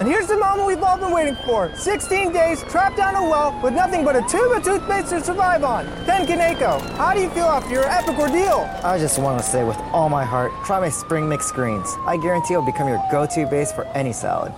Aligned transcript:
And 0.00 0.08
here's 0.08 0.28
the 0.28 0.36
moment 0.38 0.66
we've 0.66 0.82
all 0.82 0.96
been 0.96 1.10
waiting 1.10 1.36
for. 1.44 1.70
16 1.76 2.32
days 2.32 2.62
trapped 2.62 2.96
down 2.96 3.16
a 3.16 3.22
well 3.22 3.60
with 3.62 3.74
nothing 3.74 4.02
but 4.02 4.16
a 4.16 4.22
tube 4.22 4.50
of 4.50 4.64
toothpaste 4.64 5.10
to 5.10 5.22
survive 5.22 5.62
on. 5.62 5.84
Ken 6.06 6.26
Kaneko, 6.26 6.80
how 6.96 7.12
do 7.12 7.20
you 7.20 7.28
feel 7.28 7.44
after 7.44 7.70
your 7.70 7.84
epic 7.84 8.18
ordeal? 8.18 8.66
I 8.82 8.98
just 8.98 9.18
want 9.18 9.38
to 9.38 9.44
say 9.44 9.62
with 9.62 9.76
all 9.92 10.08
my 10.08 10.24
heart, 10.24 10.52
try 10.64 10.80
my 10.80 10.88
spring 10.88 11.28
mix 11.28 11.52
greens. 11.52 11.86
I 12.06 12.16
guarantee 12.16 12.54
it'll 12.54 12.64
become 12.64 12.88
your 12.88 13.04
go-to 13.12 13.44
base 13.44 13.72
for 13.72 13.84
any 13.88 14.14
salad. 14.14 14.54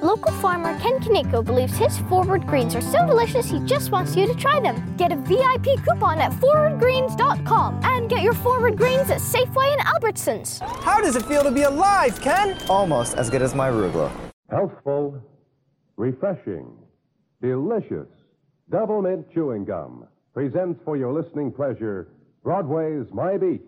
Local 0.00 0.30
farmer 0.34 0.78
Ken 0.78 1.00
Kaneko 1.00 1.44
believes 1.44 1.76
his 1.76 1.98
forward 1.98 2.46
greens 2.46 2.76
are 2.76 2.80
so 2.80 3.04
delicious 3.04 3.50
he 3.50 3.58
just 3.60 3.90
wants 3.90 4.14
you 4.14 4.28
to 4.28 4.34
try 4.36 4.60
them. 4.60 4.94
Get 4.96 5.10
a 5.10 5.16
VIP 5.16 5.84
coupon 5.84 6.20
at 6.20 6.30
forwardgreens.com 6.34 7.80
and 7.82 8.08
get 8.08 8.22
your 8.22 8.34
forward 8.34 8.76
greens 8.76 9.10
at 9.10 9.18
Safeway 9.18 9.72
and 9.72 9.80
Albertsons. 9.80 10.60
How 10.82 11.00
does 11.00 11.16
it 11.16 11.24
feel 11.24 11.42
to 11.42 11.50
be 11.50 11.62
alive, 11.62 12.20
Ken? 12.20 12.56
Almost 12.68 13.16
as 13.16 13.28
good 13.28 13.42
as 13.42 13.56
my 13.56 13.70
arugula. 13.70 14.23
Healthful, 14.54 15.20
refreshing, 15.96 16.70
delicious, 17.42 18.06
double 18.70 19.02
mint 19.02 19.26
chewing 19.34 19.64
gum 19.64 20.06
presents 20.32 20.80
for 20.84 20.96
your 20.96 21.12
listening 21.12 21.50
pleasure 21.50 22.06
Broadway's 22.44 23.04
My 23.12 23.36
Beat. 23.36 23.66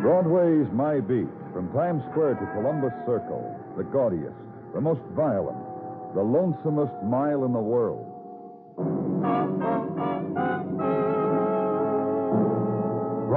Broadway's 0.00 0.72
My 0.72 1.00
Beat, 1.00 1.28
from 1.52 1.70
Times 1.74 2.02
Square 2.12 2.36
to 2.36 2.46
Columbus 2.54 2.94
Circle, 3.04 3.60
the 3.76 3.84
gaudiest, 3.84 4.32
the 4.72 4.80
most 4.80 5.02
violent, 5.14 5.58
the 6.14 6.22
lonesomest 6.22 7.04
mile 7.04 7.44
in 7.44 7.52
the 7.52 7.60
world. 7.60 8.08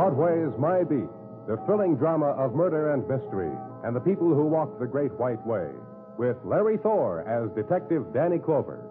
Broadway's 0.05 0.55
My 0.59 0.83
Beat, 0.83 1.09
the 1.47 1.57
thrilling 1.65 1.95
drama 1.95 2.27
of 2.27 2.53
murder 2.53 2.93
and 2.93 3.01
mystery, 3.07 3.51
and 3.83 3.95
the 3.95 3.99
people 3.99 4.27
who 4.27 4.45
walk 4.45 4.77
the 4.77 4.85
Great 4.85 5.11
White 5.13 5.43
Way, 5.47 5.71
with 6.19 6.37
Larry 6.45 6.77
Thor 6.77 7.21
as 7.27 7.49
Detective 7.55 8.13
Danny 8.13 8.37
Clover. 8.37 8.85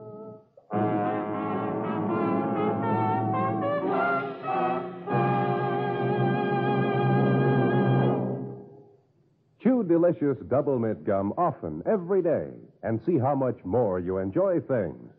Chew 9.62 9.84
delicious 9.84 10.36
double 10.48 10.80
mint 10.80 11.04
gum 11.04 11.32
often, 11.38 11.84
every 11.86 12.22
day, 12.22 12.48
and 12.82 13.00
see 13.06 13.18
how 13.18 13.36
much 13.36 13.64
more 13.64 14.00
you 14.00 14.18
enjoy 14.18 14.58
things. 14.58 15.12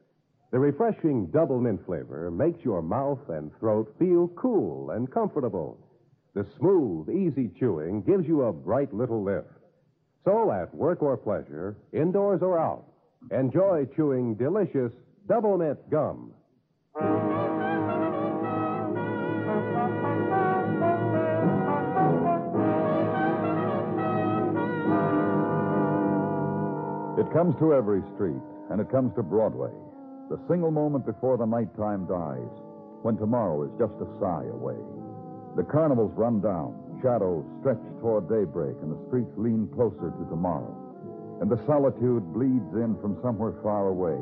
The 0.52 0.60
refreshing 0.60 1.28
double 1.28 1.60
mint 1.60 1.86
flavor 1.86 2.32
makes 2.32 2.64
your 2.64 2.82
mouth 2.82 3.30
and 3.30 3.52
throat 3.60 3.94
feel 4.00 4.30
cool 4.30 4.92
and 4.92 5.12
comfortable. 5.12 5.78
The 6.34 6.46
smooth, 6.58 7.10
easy 7.10 7.50
chewing 7.60 8.04
gives 8.04 8.28
you 8.28 8.44
a 8.44 8.54
bright 8.54 8.94
little 8.94 9.24
lift. 9.24 9.48
So, 10.24 10.52
at 10.52 10.74
work 10.74 11.02
or 11.02 11.18
pleasure, 11.18 11.78
indoors 11.94 12.42
or 12.42 12.60
out, 12.60 12.86
enjoy 13.32 13.86
chewing 13.96 14.36
delicious 14.36 14.92
double 15.28 15.58
mint 15.58 15.80
gum. 15.90 16.34
It 27.18 27.32
comes 27.34 27.56
to 27.60 27.74
every 27.74 28.02
street, 28.14 28.42
and 28.70 28.80
it 28.80 28.90
comes 28.92 29.14
to 29.16 29.24
Broadway. 29.24 29.72
The 30.26 30.42
single 30.50 30.72
moment 30.72 31.06
before 31.06 31.38
the 31.38 31.46
nighttime 31.46 32.10
dies, 32.10 32.50
when 33.06 33.16
tomorrow 33.16 33.62
is 33.62 33.72
just 33.78 33.94
a 34.02 34.10
sigh 34.18 34.50
away. 34.50 34.82
The 35.56 35.70
carnivals 35.70 36.18
run 36.18 36.42
down, 36.42 36.74
shadows 36.98 37.46
stretch 37.62 37.86
toward 38.02 38.26
daybreak, 38.26 38.74
and 38.82 38.90
the 38.90 39.06
streets 39.06 39.30
lean 39.38 39.70
closer 39.78 40.10
to 40.10 40.24
tomorrow. 40.26 40.74
And 41.42 41.46
the 41.46 41.62
solitude 41.70 42.26
bleeds 42.34 42.74
in 42.74 42.98
from 43.06 43.22
somewhere 43.22 43.54
far 43.62 43.94
away. 43.94 44.18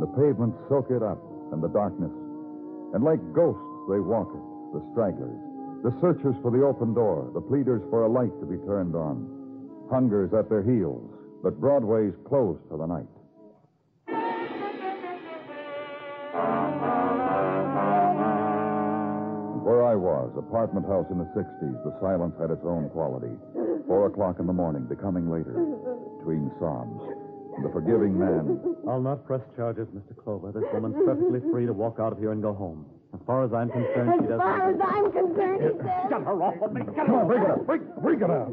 The 0.00 0.08
pavements 0.16 0.56
soak 0.72 0.88
it 0.88 1.04
up, 1.04 1.20
and 1.52 1.60
the 1.60 1.68
darkness. 1.68 2.16
And 2.96 3.04
like 3.04 3.20
ghosts, 3.36 3.60
they 3.92 4.00
walk 4.00 4.32
it, 4.32 4.46
the 4.72 4.80
stragglers, 4.96 5.36
the 5.84 5.92
searchers 6.00 6.40
for 6.40 6.48
the 6.48 6.64
open 6.64 6.96
door, 6.96 7.28
the 7.36 7.44
pleaders 7.44 7.84
for 7.92 8.08
a 8.08 8.08
light 8.08 8.32
to 8.40 8.48
be 8.48 8.56
turned 8.64 8.96
on. 8.96 9.28
Hunger's 9.92 10.32
at 10.32 10.48
their 10.48 10.64
heels, 10.64 11.12
but 11.44 11.60
Broadway's 11.60 12.16
closed 12.24 12.64
for 12.72 12.80
the 12.80 12.88
night. 12.88 13.11
Where 19.62 19.86
I 19.86 19.94
was, 19.94 20.34
apartment 20.36 20.86
house 20.86 21.06
in 21.10 21.18
the 21.18 21.30
60s, 21.38 21.84
the 21.84 21.94
silence 22.02 22.34
had 22.40 22.50
its 22.50 22.64
own 22.64 22.90
quality. 22.90 23.30
Four 23.86 24.06
o'clock 24.06 24.40
in 24.40 24.46
the 24.46 24.52
morning, 24.52 24.86
becoming 24.90 25.30
later, 25.30 25.54
between 26.18 26.50
sobs. 26.58 26.98
The 27.62 27.70
forgiving 27.70 28.18
man. 28.18 28.58
I'll 28.88 29.00
not 29.00 29.26
press 29.26 29.42
charges, 29.56 29.86
Mr. 29.94 30.16
Clover. 30.16 30.52
This 30.52 30.64
woman's 30.72 30.96
perfectly 31.04 31.40
free 31.52 31.66
to 31.66 31.72
walk 31.72 32.00
out 32.00 32.12
of 32.12 32.18
here 32.18 32.32
and 32.32 32.42
go 32.42 32.54
home. 32.54 32.86
As 33.14 33.20
far 33.26 33.44
as 33.44 33.52
I'm 33.52 33.68
concerned, 33.68 34.24
she 34.24 34.26
doesn't. 34.26 34.32
As 34.32 34.40
far 34.40 34.70
as 34.70 34.80
I'm 34.82 35.12
concerned, 35.12 35.60
he 35.62 35.68
says. 35.78 36.06
Get 36.08 36.22
her 36.22 36.42
off 36.42 36.62
of 36.62 36.72
me. 36.72 36.80
Get 36.82 36.96
Come 36.96 37.14
on, 37.14 37.26
bring 37.28 37.42
it 37.42 37.50
up. 37.50 37.66
Bring, 37.66 37.82
bring 38.00 38.20
it 38.22 38.30
out. 38.30 38.50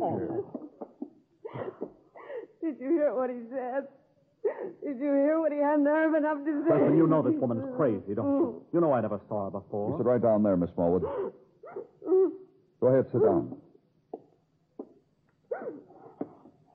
Did 2.62 2.76
you 2.80 2.90
hear 2.90 3.14
what 3.16 3.30
he 3.30 3.40
said? 3.50 3.88
Did 4.84 4.98
you 5.00 5.12
hear 5.14 5.40
what 5.40 5.52
he 5.52 5.60
had 5.60 5.80
nerve 5.80 6.14
enough 6.16 6.38
to 6.46 6.64
say? 6.64 6.70
Preston, 6.70 6.98
you 6.98 7.08
know 7.08 7.22
this 7.22 7.36
woman's 7.40 7.64
crazy, 7.78 8.16
don't 8.16 8.26
you? 8.26 8.64
You 8.74 8.82
know 8.82 8.92
I 8.94 9.02
never 9.02 9.20
saw 9.30 9.46
her 9.46 9.52
before. 9.52 9.92
You 9.92 9.98
sit 9.98 10.06
right 10.06 10.22
down 10.22 10.44
there, 10.44 10.58
Miss 10.58 10.70
Smallwood. 10.76 11.04
Go 12.82 12.88
ahead, 12.88 13.06
sit 13.12 13.22
down. 13.22 13.56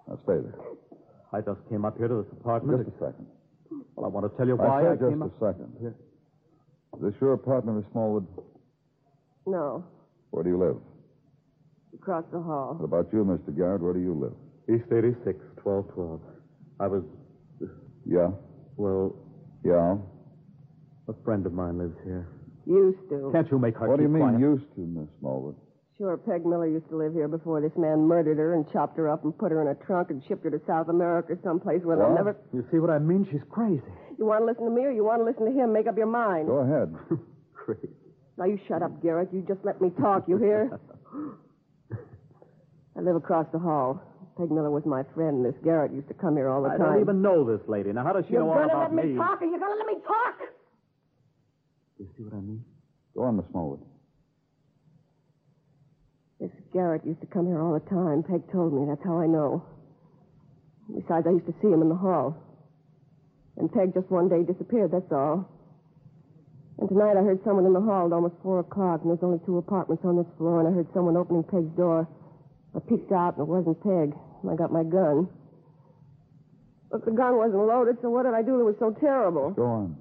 Now, 0.06 0.18
stay 0.24 0.38
there. 0.40 0.54
I 1.32 1.40
just 1.40 1.60
came 1.68 1.84
up 1.84 1.96
here 1.98 2.08
to 2.08 2.22
this 2.22 2.32
apartment. 2.32 2.84
Just 2.84 2.96
a 2.96 2.98
second. 3.06 3.26
Well, 3.96 4.06
I 4.06 4.08
want 4.08 4.30
to 4.30 4.36
tell 4.36 4.46
you 4.46 4.58
I 4.60 4.64
why 4.68 4.82
said 4.82 4.90
I, 4.90 4.94
just 4.96 5.10
came 5.10 5.22
a 5.22 5.30
second. 5.40 5.70
Is 5.82 7.02
this 7.02 7.14
your 7.20 7.32
apartment, 7.32 7.78
Miss 7.78 7.86
Smallwood? 7.92 8.26
No, 9.46 9.84
Where 10.30 10.42
do 10.44 10.50
you 10.50 10.58
live? 10.58 10.76
across 11.94 12.24
the 12.32 12.40
hall. 12.40 12.74
What 12.78 12.84
about 12.84 13.12
you, 13.12 13.24
Mr. 13.24 13.56
Garrett? 13.56 13.80
Where 13.80 13.94
do 13.94 14.00
you 14.00 14.12
live? 14.14 14.34
East 14.68 14.90
86, 14.92 15.38
1212. 15.62 16.20
I 16.80 16.86
was, 16.86 17.02
Yeah? 18.06 18.30
well, 18.76 19.14
Yeah? 19.64 19.96
A 21.08 21.12
friend 21.24 21.44
of 21.46 21.52
mine 21.52 21.78
lives 21.78 21.96
here. 22.04 22.26
Used 22.66 22.98
to. 23.10 23.30
Can't 23.32 23.50
you 23.50 23.58
make 23.58 23.76
her 23.76 23.88
What 23.88 23.96
do 23.96 24.02
you 24.04 24.08
keep 24.08 24.14
mean, 24.14 24.22
quiet? 24.22 24.40
used 24.40 24.64
to, 24.74 24.80
Miss 24.80 25.08
Smallwood? 25.20 25.54
Sure, 25.98 26.16
Peg 26.16 26.44
Miller 26.46 26.66
used 26.66 26.88
to 26.88 26.96
live 26.96 27.12
here 27.12 27.28
before 27.28 27.60
this 27.60 27.76
man 27.76 28.00
murdered 28.08 28.38
her 28.38 28.54
and 28.54 28.64
chopped 28.72 28.96
her 28.96 29.08
up 29.08 29.22
and 29.24 29.36
put 29.36 29.52
her 29.52 29.60
in 29.62 29.68
a 29.68 29.74
trunk 29.86 30.10
and 30.10 30.22
shipped 30.26 30.42
her 30.44 30.50
to 30.50 30.60
South 30.66 30.88
America 30.88 31.34
or 31.34 31.38
someplace 31.44 31.82
where 31.84 31.96
they'll 31.96 32.08
What? 32.08 32.16
never. 32.16 32.36
You 32.52 32.64
see 32.72 32.78
what 32.78 32.90
I 32.90 32.98
mean? 32.98 33.28
She's 33.30 33.44
crazy. 33.50 33.82
You 34.18 34.26
want 34.26 34.40
to 34.42 34.46
listen 34.46 34.64
to 34.64 34.70
me 34.70 34.82
or 34.84 34.90
you 34.90 35.04
want 35.04 35.20
to 35.20 35.24
listen 35.24 35.44
to 35.44 35.52
him? 35.52 35.72
Make 35.72 35.86
up 35.86 35.96
your 35.96 36.06
mind. 36.10 36.48
Go 36.48 36.58
ahead. 36.58 36.94
Crazy. 37.54 37.88
Now 38.38 38.46
you 38.46 38.58
shut 38.66 38.82
up, 38.82 39.00
Garrett. 39.02 39.28
You 39.32 39.44
just 39.46 39.60
let 39.64 39.80
me 39.80 39.90
talk, 40.00 40.24
you 40.26 40.36
hear? 40.38 40.80
I 42.96 43.00
live 43.00 43.16
across 43.16 43.46
the 43.52 43.58
hall. 43.58 44.00
Peg 44.36 44.50
Miller 44.50 44.70
was 44.70 44.84
my 44.84 45.02
friend. 45.14 45.44
And 45.44 45.44
this 45.44 45.54
Garrett 45.62 45.92
used 45.92 46.08
to 46.08 46.14
come 46.14 46.36
here 46.36 46.48
all 46.48 46.62
the 46.62 46.70
I 46.70 46.76
time. 46.76 46.86
I 46.86 46.92
don't 46.94 47.00
even 47.02 47.22
know 47.22 47.44
this 47.44 47.66
lady. 47.68 47.92
Now, 47.92 48.04
how 48.04 48.12
does 48.12 48.24
she 48.26 48.32
You're 48.32 48.42
know 48.42 48.50
all 48.50 48.68
gonna 48.68 48.94
let 48.94 49.04
me 49.04 49.16
talk 49.16 49.40
or 49.40 49.46
you're 49.46 49.58
gonna 49.60 49.78
let 49.78 49.86
me 49.86 50.02
talk? 50.06 50.36
You 51.98 52.08
see 52.16 52.24
what 52.24 52.34
I 52.34 52.40
mean? 52.40 52.64
Go 53.14 53.22
on, 53.22 53.36
Miss 53.36 53.46
Smallwood. 53.50 53.80
Miss 56.40 56.50
Garrett 56.72 57.06
used 57.06 57.20
to 57.20 57.26
come 57.26 57.46
here 57.46 57.60
all 57.60 57.72
the 57.72 57.86
time. 57.88 58.22
Peg 58.22 58.42
told 58.50 58.74
me. 58.74 58.86
That's 58.88 59.02
how 59.04 59.20
I 59.20 59.26
know. 59.26 59.64
Besides, 60.92 61.26
I 61.26 61.30
used 61.30 61.46
to 61.46 61.54
see 61.62 61.68
him 61.68 61.80
in 61.80 61.88
the 61.88 61.94
hall. 61.94 62.36
And 63.56 63.72
Peg 63.72 63.94
just 63.94 64.10
one 64.10 64.28
day 64.28 64.42
disappeared, 64.42 64.90
that's 64.90 65.10
all. 65.12 65.48
And 66.78 66.88
tonight 66.88 67.16
I 67.16 67.22
heard 67.22 67.38
someone 67.44 67.66
in 67.66 67.72
the 67.72 67.80
hall 67.80 68.06
at 68.06 68.12
almost 68.12 68.34
four 68.42 68.58
o'clock, 68.58 69.00
and 69.02 69.10
there's 69.10 69.22
only 69.22 69.38
two 69.46 69.58
apartments 69.58 70.02
on 70.04 70.16
this 70.16 70.26
floor, 70.36 70.58
and 70.58 70.68
I 70.68 70.72
heard 70.72 70.88
someone 70.92 71.16
opening 71.16 71.44
Peg's 71.44 71.70
door. 71.76 72.08
I 72.74 72.80
peeked 72.80 73.12
out, 73.12 73.36
and 73.36 73.46
it 73.46 73.50
wasn't 73.50 73.80
Peg. 73.82 74.14
I 74.50 74.54
got 74.56 74.72
my 74.72 74.82
gun. 74.82 75.28
But 76.90 77.04
the 77.04 77.12
gun 77.12 77.36
wasn't 77.36 77.66
loaded, 77.66 77.96
so 78.02 78.10
what 78.10 78.24
did 78.24 78.34
I 78.34 78.42
do 78.42 78.58
that 78.58 78.64
was 78.64 78.76
so 78.78 78.90
terrible? 79.00 79.50
Go 79.50 79.66
on. 79.66 79.96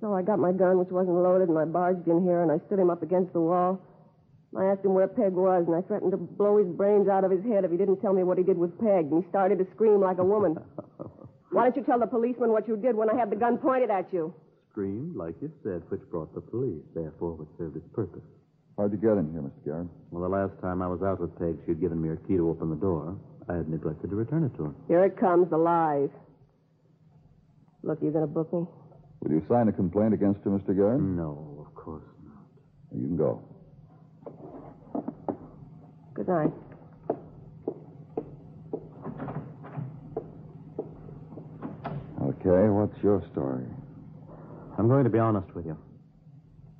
So 0.00 0.12
I 0.12 0.22
got 0.22 0.38
my 0.38 0.52
gun, 0.52 0.78
which 0.78 0.90
wasn't 0.90 1.16
loaded, 1.16 1.48
and 1.48 1.58
I 1.58 1.64
barged 1.64 2.06
in 2.06 2.22
here, 2.22 2.42
and 2.42 2.52
I 2.52 2.58
stood 2.66 2.78
him 2.78 2.90
up 2.90 3.02
against 3.02 3.32
the 3.32 3.40
wall. 3.40 3.80
I 4.56 4.66
asked 4.66 4.84
him 4.84 4.94
where 4.94 5.08
Peg 5.08 5.32
was, 5.32 5.64
and 5.66 5.74
I 5.74 5.80
threatened 5.82 6.12
to 6.12 6.16
blow 6.16 6.58
his 6.58 6.68
brains 6.76 7.08
out 7.08 7.24
of 7.24 7.30
his 7.30 7.42
head 7.44 7.64
if 7.64 7.70
he 7.70 7.76
didn't 7.76 8.00
tell 8.00 8.12
me 8.12 8.22
what 8.22 8.38
he 8.38 8.44
did 8.44 8.58
with 8.58 8.78
Peg, 8.78 9.10
and 9.10 9.22
he 9.22 9.28
started 9.30 9.58
to 9.58 9.66
scream 9.74 10.00
like 10.00 10.18
a 10.18 10.24
woman. 10.24 10.56
Why 11.50 11.64
don't 11.64 11.76
you 11.76 11.82
tell 11.82 11.98
the 11.98 12.06
policeman 12.06 12.50
what 12.50 12.68
you 12.68 12.76
did 12.76 12.94
when 12.94 13.10
I 13.10 13.16
had 13.16 13.30
the 13.30 13.36
gun 13.36 13.58
pointed 13.58 13.90
at 13.90 14.12
you? 14.12 14.34
Screamed, 14.70 15.16
like 15.16 15.34
you 15.40 15.50
said, 15.62 15.82
which 15.88 16.02
brought 16.10 16.34
the 16.34 16.40
police, 16.40 16.82
therefore, 16.94 17.34
which 17.34 17.48
served 17.58 17.76
its 17.76 17.86
purpose. 17.92 18.22
How'd 18.76 18.90
you 18.92 18.98
get 18.98 19.12
in 19.18 19.30
here, 19.32 19.40
Mr. 19.40 19.64
Garrett? 19.64 19.88
Well, 20.10 20.22
the 20.22 20.28
last 20.28 20.60
time 20.60 20.82
I 20.82 20.88
was 20.88 21.00
out 21.02 21.20
with 21.20 21.38
Peg, 21.38 21.56
she'd 21.64 21.80
given 21.80 22.02
me 22.02 22.08
her 22.08 22.16
key 22.16 22.36
to 22.36 22.48
open 22.50 22.70
the 22.70 22.76
door. 22.76 23.16
I 23.48 23.54
had 23.54 23.68
neglected 23.68 24.10
to 24.10 24.16
return 24.16 24.42
it 24.44 24.56
to 24.56 24.64
her. 24.64 24.74
Here 24.88 25.04
it 25.04 25.16
comes, 25.16 25.52
alive. 25.52 26.10
Look, 27.82 27.98
you 28.02 28.10
gonna 28.10 28.26
book 28.26 28.52
me? 28.52 28.66
Will 29.20 29.30
you 29.30 29.44
sign 29.48 29.68
a 29.68 29.72
complaint 29.72 30.14
against 30.14 30.40
her, 30.44 30.50
Mr. 30.50 30.74
Garrett? 30.74 31.00
No, 31.00 31.64
of 31.66 31.74
course 31.74 32.02
not. 32.24 32.44
You 32.92 33.06
can 33.06 33.16
go. 33.16 33.42
Good 36.14 36.28
night. 36.28 36.52
Okay, 42.22 42.68
what's 42.70 42.96
your 43.02 43.22
story? 43.32 43.64
I'm 44.78 44.88
going 44.88 45.04
to 45.04 45.10
be 45.10 45.18
honest 45.18 45.54
with 45.54 45.66
you. 45.66 45.76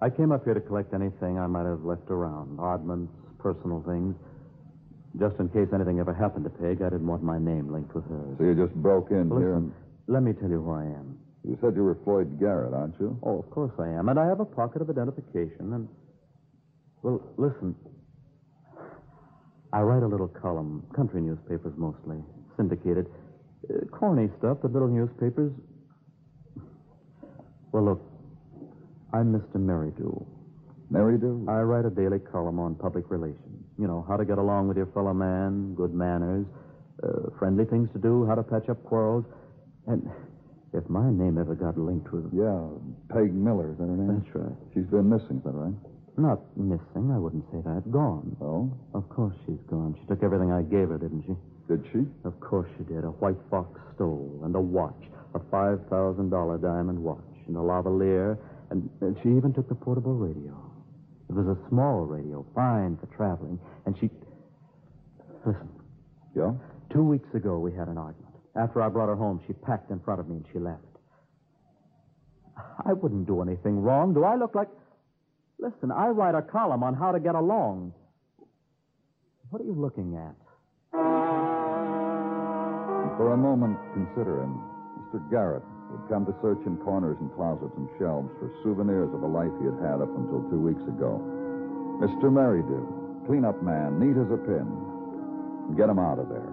I 0.05 0.11
came 0.11 0.33
up 0.33 0.45
here 0.45 0.53
to 0.53 0.61
collect 0.61 0.93
anything 0.93 1.39
I 1.39 1.47
might 1.47 1.65
have 1.65 1.83
left 1.83 2.11
around 2.11 2.61
oddments, 2.61 3.11
personal 3.39 3.83
things. 3.89 4.15
Just 5.19 5.41
in 5.41 5.49
case 5.49 5.69
anything 5.73 5.99
ever 5.99 6.13
happened 6.13 6.45
to 6.45 6.51
Peg, 6.51 6.83
I 6.83 6.91
didn't 6.93 7.07
want 7.07 7.23
my 7.23 7.39
name 7.39 7.73
linked 7.73 7.95
with 7.95 8.05
hers. 8.11 8.37
So 8.37 8.45
you 8.45 8.55
just 8.55 8.75
broke 8.75 9.11
in 9.13 9.31
Listen, 9.31 9.41
here 9.41 9.55
and. 9.55 9.73
let 10.07 10.23
me 10.23 10.35
tell 10.35 10.51
you 10.51 10.61
who 10.61 10.73
I 10.73 10.85
am. 10.85 11.17
You 11.43 11.57
said 11.63 11.75
you 11.75 11.85
were 11.85 11.97
Floyd 12.05 12.39
Garrett, 12.39 12.75
aren't 12.75 13.01
you? 13.01 13.19
Oh, 13.23 13.39
of 13.39 13.49
course 13.49 13.73
I 13.79 13.89
am. 13.89 14.11
And 14.11 14.21
I 14.21 14.27
have 14.27 14.41
a 14.41 14.45
pocket 14.45 14.83
of 14.83 14.91
identification. 14.91 15.73
And, 15.73 15.89
well, 17.03 17.23
listen. 17.39 17.75
I 19.73 19.81
write 19.81 20.03
a 20.03 20.07
little 20.07 20.29
column, 20.29 20.85
country 20.95 21.23
newspapers 21.23 21.73
mostly, 21.79 22.19
syndicated. 22.59 23.07
Uh, 23.73 23.87
corny 23.87 24.29
stuff 24.39 24.59
that 24.61 24.73
little 24.73 24.89
newspapers. 24.89 25.53
Well, 27.73 27.85
look, 27.85 28.14
I'm 29.15 29.31
Mr. 29.31 29.63
Merridew. 29.63 30.27
Merridew? 30.91 31.47
I 31.49 31.63
write 31.63 31.87
a 31.87 31.91
daily 31.91 32.19
column 32.19 32.59
on 32.59 32.75
public 32.75 33.05
relations. 33.11 33.63
You 33.79 33.87
know, 33.87 34.05
how 34.09 34.17
to 34.17 34.25
get 34.25 34.39
along 34.39 34.67
with 34.67 34.77
your 34.77 34.91
fellow 34.91 35.15
man, 35.15 35.75
good 35.77 35.95
manners, 35.95 36.45
uh, 37.01 37.31
friendly 37.39 37.65
things 37.65 37.89
to 37.93 38.01
do, 38.01 38.27
how 38.27 38.35
to 38.35 38.43
patch 38.43 38.69
up 38.69 38.83
quarrels. 38.83 39.25
And 39.87 40.11
if 40.73 40.83
my 40.91 41.11
name 41.15 41.39
ever 41.39 41.55
got 41.55 41.79
linked 41.79 42.11
with. 42.11 42.27
Yeah, 42.35 42.59
Peg 43.07 43.33
Miller, 43.33 43.71
is 43.71 43.79
that 43.79 43.87
her 43.87 43.95
name? 43.95 44.19
That's 44.19 44.35
right. 44.35 44.59
She's 44.75 44.91
been 44.91 45.09
missing, 45.09 45.39
is 45.39 45.45
that 45.47 45.55
right? 45.55 45.79
Not 46.19 46.43
missing, 46.59 47.15
I 47.15 47.19
wouldn't 47.19 47.47
say 47.55 47.63
that. 47.63 47.87
Gone. 47.93 48.35
Oh? 48.43 48.67
Of 48.99 49.09
course 49.11 49.37
she's 49.47 49.63
gone. 49.71 49.95
She 49.95 50.07
took 50.11 50.25
everything 50.25 50.51
I 50.51 50.63
gave 50.63 50.91
her, 50.91 50.99
didn't 50.99 51.23
she? 51.23 51.39
Did 51.71 51.87
she? 51.95 52.03
Of 52.27 52.35
course 52.41 52.67
she 52.77 52.83
did. 52.91 53.05
A 53.07 53.15
white 53.23 53.39
fox 53.49 53.79
stole, 53.95 54.43
and 54.43 54.57
a 54.57 54.61
watch, 54.61 54.99
a 55.35 55.39
$5,000 55.39 55.87
diamond 56.61 56.99
watch, 56.99 57.23
and 57.47 57.57
a 57.57 57.61
lavalier, 57.61 58.39
and, 58.75 59.17
she 59.23 59.29
even 59.31 59.53
took 59.55 59.69
the 59.69 59.75
portable 59.75 60.15
radio. 60.15 60.53
It 61.29 61.35
was 61.35 61.47
a 61.47 61.57
small 61.69 62.01
radio, 62.01 62.45
fine 62.55 62.99
for 62.99 63.07
traveling, 63.15 63.59
and 63.87 63.97
she. 63.99 64.11
Listen. 65.47 65.69
Yeah? 66.35 66.53
Two 66.93 67.05
weeks 67.05 67.29
ago, 67.35 67.59
we 67.59 67.73
had 67.73 67.89
an 67.89 67.99
argument. 67.99 68.35
After 68.57 68.83
I 68.83 68.89
brought 68.89 69.09
her 69.09 69.17
home, 69.17 69.41
she 69.47 69.53
packed 69.53 69.91
in 69.91 70.01
front 70.01 70.21
of 70.21 70.29
me 70.29 70.37
and 70.37 70.47
she 70.53 70.59
left. 70.59 70.83
I 72.85 72.93
wouldn't 72.93 73.27
do 73.27 73.43
anything 73.43 73.81
wrong. 73.81 74.15
Do 74.15 74.25
I 74.25 74.37
look 74.37 74.55
like. 74.55 74.69
Listen, 75.59 75.91
I 75.91 76.09
write 76.09 76.35
a 76.35 76.43
column 76.43 76.83
on 76.83 76.95
how 76.95 77.13
to 77.13 77.21
get 77.21 77.35
along. 77.35 77.95
What 79.51 79.63
are 79.63 79.65
you 79.65 79.75
looking 79.75 80.17
at? 80.17 80.35
For 83.17 83.33
a 83.33 83.37
moment, 83.37 83.79
consider 83.93 84.43
him. 84.43 84.61
Mr. 84.99 85.31
Garrett 85.31 85.63
had 85.95 86.09
come 86.11 86.27
to 86.27 86.35
search 86.43 86.59
in 86.67 86.77
corners 86.83 87.17
and 87.21 87.31
closets 87.35 87.75
and 87.77 87.89
shelves 87.99 88.31
for 88.39 88.51
souvenirs 88.63 89.15
of 89.15 89.23
a 89.23 89.31
life 89.31 89.53
he 89.63 89.67
had 89.71 89.79
had 89.79 90.03
up 90.03 90.11
until 90.11 90.43
two 90.51 90.59
weeks 90.59 90.83
ago. 90.91 91.23
Mr. 92.03 92.27
Merridew, 92.27 92.83
clean-up 93.27 93.63
man, 93.63 94.03
neat 94.03 94.19
as 94.19 94.31
a 94.35 94.41
pin. 94.43 94.67
Get 95.79 95.89
him 95.89 95.99
out 95.99 96.19
of 96.19 96.29
there. 96.29 96.53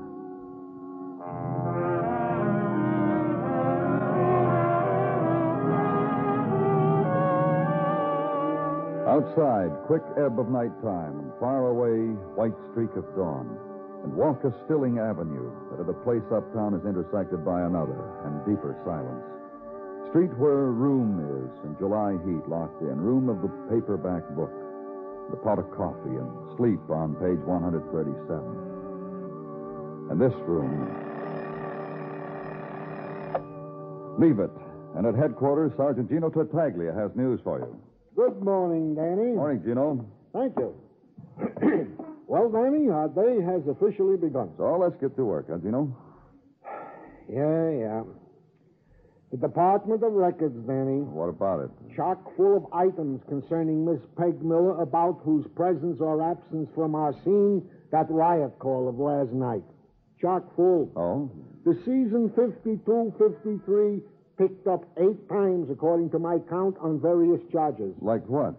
Outside, 9.12 9.72
quick 9.88 10.04
ebb 10.16 10.40
of 10.40 10.48
nighttime, 10.50 11.20
and 11.20 11.32
far 11.40 11.68
away, 11.68 12.16
white 12.38 12.56
streak 12.72 12.96
of 12.96 13.04
dawn. 13.16 13.58
And 14.04 14.16
walk 14.16 14.44
a 14.46 14.54
stilling 14.66 14.98
avenue 14.98 15.52
that 15.70 15.82
at 15.82 15.90
a 15.90 15.94
place 15.94 16.24
uptown 16.32 16.74
is 16.74 16.86
intersected 16.86 17.44
by 17.44 17.62
another 17.62 18.02
and 18.26 18.40
deeper 18.46 18.74
silence. 18.86 19.41
Street 20.12 20.36
where 20.38 20.76
room 20.76 21.24
is 21.24 21.48
and 21.64 21.72
July 21.80 22.12
heat 22.28 22.44
locked 22.52 22.82
in, 22.82 23.00
room 23.00 23.30
of 23.32 23.42
the 23.42 23.48
paperback 23.72 24.28
book, 24.36 24.52
the 25.32 25.38
pot 25.38 25.58
of 25.58 25.72
coffee, 25.72 26.20
and 26.20 26.28
sleep 26.60 26.84
on 26.92 27.16
page 27.16 27.40
137. 27.48 30.12
And 30.12 30.20
this 30.20 30.36
room. 30.44 30.84
Leave 34.20 34.40
it. 34.40 34.52
And 34.98 35.08
at 35.08 35.16
headquarters, 35.16 35.72
Sergeant 35.78 36.10
Gino 36.10 36.30
Tartaglia 36.30 36.92
has 36.92 37.16
news 37.16 37.40
for 37.42 37.60
you. 37.60 37.80
Good 38.14 38.44
morning, 38.44 38.96
Danny. 38.96 39.32
Morning, 39.32 39.64
Gino. 39.64 40.06
Thank 40.34 40.58
you. 40.60 40.76
well, 42.28 42.50
Danny, 42.52 42.90
our 42.92 43.08
day 43.08 43.40
has 43.48 43.66
officially 43.66 44.18
begun. 44.18 44.52
So 44.58 44.76
let's 44.76 44.98
get 45.00 45.16
to 45.16 45.24
work, 45.24 45.46
huh, 45.50 45.60
Gino? 45.64 45.96
Yeah, 47.32 47.70
yeah. 47.72 48.04
The 49.32 49.38
Department 49.38 50.04
of 50.04 50.12
Records, 50.12 50.58
Danny. 50.68 51.00
What 51.08 51.30
about 51.30 51.62
it? 51.62 51.96
Chock 51.96 52.36
full 52.36 52.58
of 52.58 52.66
items 52.74 53.22
concerning 53.30 53.86
Miss 53.86 54.02
Peg 54.18 54.44
Miller, 54.44 54.82
about 54.82 55.22
whose 55.24 55.48
presence 55.56 56.02
or 56.02 56.22
absence 56.22 56.68
from 56.76 56.96
our 56.96 57.14
scene 57.24 57.64
that 57.92 58.08
riot 58.10 58.60
call 58.60 58.90
of 58.90 59.00
last 59.00 59.32
night. 59.32 59.64
Chock 60.20 60.44
full. 60.58 60.92
Oh? 60.98 61.32
The 61.64 61.76
season 61.86 62.34
52 62.36 63.14
53 63.18 64.02
picked 64.38 64.68
up 64.68 64.84
eight 64.98 65.30
times, 65.30 65.70
according 65.72 66.10
to 66.12 66.20
my 66.20 66.40
count, 66.50 66.76
on 66.82 67.00
various 67.00 67.40
charges. 67.54 67.96
Like 68.02 68.28
what? 68.28 68.56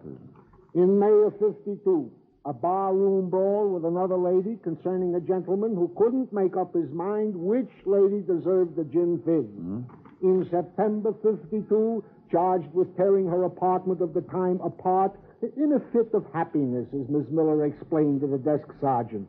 In 0.73 0.97
May 0.97 1.21
of 1.27 1.37
52, 1.37 2.11
a 2.45 2.53
barroom 2.53 3.29
brawl 3.29 3.69
with 3.69 3.85
another 3.85 4.17
lady 4.17 4.57
concerning 4.63 5.13
a 5.13 5.21
gentleman 5.21 5.75
who 5.75 5.93
couldn't 5.95 6.33
make 6.33 6.57
up 6.57 6.73
his 6.73 6.89
mind 6.89 7.35
which 7.35 7.69
lady 7.85 8.21
deserved 8.21 8.75
the 8.75 8.85
gin 8.85 9.21
fizz. 9.23 9.45
Hmm? 9.45 9.81
In 10.23 10.47
September 10.49 11.13
52, 11.21 12.03
charged 12.31 12.73
with 12.73 12.95
tearing 12.95 13.27
her 13.27 13.43
apartment 13.43 14.01
of 14.01 14.13
the 14.13 14.21
time 14.21 14.59
apart 14.63 15.11
in 15.57 15.73
a 15.73 15.79
fit 15.91 16.13
of 16.13 16.25
happiness, 16.33 16.87
as 16.93 17.09
Miss 17.09 17.27
Miller 17.29 17.65
explained 17.65 18.21
to 18.21 18.27
the 18.27 18.37
desk 18.37 18.65
sergeant. 18.79 19.27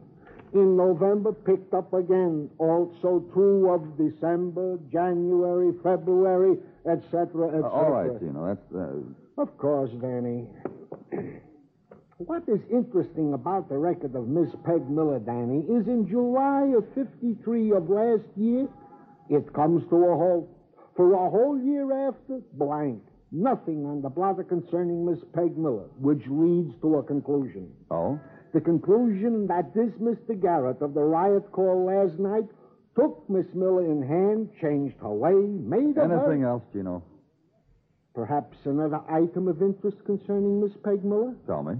In 0.52 0.76
November, 0.76 1.32
picked 1.32 1.74
up 1.74 1.92
again. 1.92 2.48
Also 2.58 3.24
true 3.32 3.74
of 3.74 3.98
December, 3.98 4.78
January, 4.92 5.72
February, 5.82 6.58
etc., 6.86 7.48
etc. 7.48 7.64
Uh, 7.64 7.68
all 7.68 7.90
right, 7.90 8.20
Gino. 8.20 8.46
That's. 8.46 8.72
Uh... 8.72 9.42
Of 9.42 9.58
course, 9.58 9.90
Danny. 10.00 10.46
What 12.18 12.44
is 12.46 12.60
interesting 12.70 13.34
about 13.34 13.68
the 13.68 13.76
record 13.76 14.14
of 14.14 14.28
Miss 14.28 14.48
Peg 14.64 14.88
Miller, 14.88 15.18
Danny, 15.18 15.66
is 15.66 15.88
in 15.88 16.06
July 16.08 16.72
of 16.76 16.86
53 16.94 17.72
of 17.72 17.90
last 17.90 18.22
year, 18.36 18.68
it 19.28 19.52
comes 19.52 19.82
to 19.90 19.96
a 19.96 20.16
halt. 20.16 20.48
For 20.96 21.12
a 21.12 21.30
whole 21.30 21.58
year 21.58 22.08
after, 22.08 22.40
blank. 22.52 23.02
Nothing 23.32 23.84
on 23.84 24.00
the 24.00 24.08
blotter 24.08 24.44
concerning 24.44 25.04
Miss 25.04 25.18
Peg 25.32 25.58
Miller, 25.58 25.88
which 25.98 26.22
leads 26.28 26.72
to 26.82 26.96
a 26.98 27.02
conclusion. 27.02 27.68
Oh? 27.90 28.20
The 28.52 28.60
conclusion 28.60 29.48
that 29.48 29.74
this 29.74 29.90
Mr. 30.00 30.40
Garrett 30.40 30.80
of 30.80 30.94
the 30.94 31.02
riot 31.02 31.50
call 31.50 31.84
last 31.84 32.20
night 32.20 32.44
took 32.94 33.28
Miss 33.28 33.46
Miller 33.52 33.90
in 33.90 34.06
hand, 34.06 34.50
changed 34.60 34.94
her 35.00 35.12
way, 35.12 35.34
made 35.34 35.98
of 35.98 36.12
Anything 36.12 36.42
her... 36.42 36.48
else, 36.48 36.62
Gino? 36.72 37.02
Perhaps 38.14 38.56
another 38.64 39.00
item 39.10 39.48
of 39.48 39.60
interest 39.60 39.96
concerning 40.06 40.60
Miss 40.60 40.72
Peg 40.84 41.04
Miller? 41.04 41.34
Tell 41.48 41.64
me. 41.64 41.74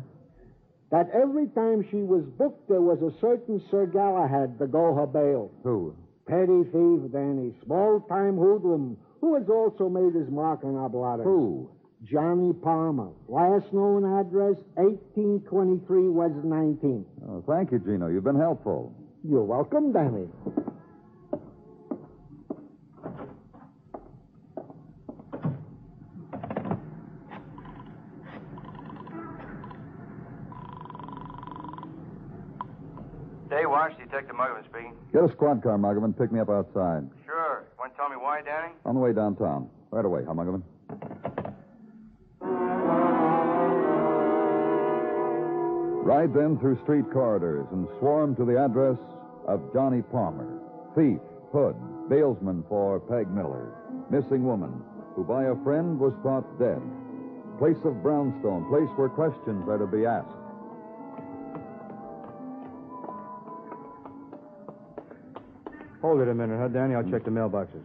That 0.91 1.09
every 1.15 1.47
time 1.49 1.87
she 1.89 1.99
was 1.99 2.25
booked, 2.37 2.69
there 2.69 2.83
was 2.83 3.01
a 3.01 3.17
certain 3.21 3.63
Sir 3.71 3.87
Galahad 3.87 4.59
to 4.59 4.67
go 4.67 4.93
her 4.95 5.07
bail. 5.07 5.53
Who? 5.63 5.95
Petty 6.27 6.65
thief, 6.73 7.13
Danny. 7.13 7.53
Small-time 7.65 8.37
hoodlum, 8.39 8.97
who 9.21 9.35
has 9.35 9.49
also 9.49 9.89
made 9.89 10.15
his 10.15 10.29
mark 10.31 10.65
on 10.65 10.75
our 10.77 10.89
blotters. 10.89 11.25
Who? 11.25 11.69
Johnny 12.03 12.53
Palmer. 12.53 13.09
Last 13.29 13.73
known 13.73 14.05
address, 14.21 14.57
1823 14.75 16.09
West 16.09 16.35
19th. 16.35 17.05
Oh, 17.29 17.45
thank 17.47 17.73
you, 17.73 17.79
Gino. 17.79 18.09
You've 18.09 18.25
been 18.25 18.39
helpful. 18.39 18.95
You're 19.23 19.43
welcome, 19.43 19.93
Danny. 19.93 20.29
Day 33.51 33.65
Muggavan 34.35 34.65
speaking. 34.69 34.95
Get 35.13 35.25
a 35.25 35.31
squad 35.33 35.63
car, 35.63 35.79
Muggavan. 35.79 36.17
Pick 36.19 36.33
me 36.33 36.41
up 36.41 36.51
outside. 36.51 37.09
Sure. 37.25 37.65
Want 37.79 37.93
to 37.93 37.97
tell 37.97 38.09
me 38.09 38.17
why, 38.17 38.43
Danny? 38.43 38.73
On 38.85 38.95
the 38.95 39.01
way 39.01 39.13
downtown. 39.13 39.69
Right 39.91 40.05
away, 40.05 40.23
huh, 40.27 40.35
Muggavan? 40.35 40.63
Ride 46.05 46.35
then 46.35 46.59
through 46.59 46.79
street 46.83 47.11
corridors 47.13 47.67
and 47.73 47.89
swarm 47.99 48.37
to 48.37 48.45
the 48.45 48.63
address 48.63 48.99
of 49.49 49.73
Johnny 49.73 50.03
Palmer, 50.03 50.61
thief, 50.95 51.19
hood, 51.51 51.75
bailsman 52.11 52.63
for 52.69 53.01
Peg 53.01 53.31
Miller, 53.31 53.73
missing 54.11 54.45
woman, 54.45 54.83
who 55.17 55.25
by 55.25 55.45
a 55.45 55.57
friend 55.65 55.99
was 55.99 56.13
thought 56.23 56.45
dead. 56.59 56.83
Place 57.59 57.81
of 57.85 58.03
brownstone, 58.03 58.69
place 58.69 58.91
where 58.97 59.09
questions 59.09 59.65
are 59.69 59.79
to 59.79 59.87
be 59.87 60.05
asked. 60.05 60.44
Hold 66.05 66.21
it 66.21 66.29
a 66.29 66.35
minute, 66.35 66.59
huh, 66.61 66.69
Danny? 66.69 66.95
I'll 66.95 67.11
check 67.11 67.25
the 67.25 67.31
mailboxes. 67.31 67.81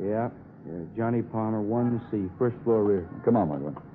Yeah, 0.00 0.30
yeah 0.66 0.80
Johnny 0.96 1.20
Palmer, 1.20 1.60
1C, 1.60 2.30
first 2.38 2.56
floor 2.64 2.84
rear. 2.84 3.06
Come 3.22 3.36
on, 3.36 3.50
Muggavan. 3.50 3.93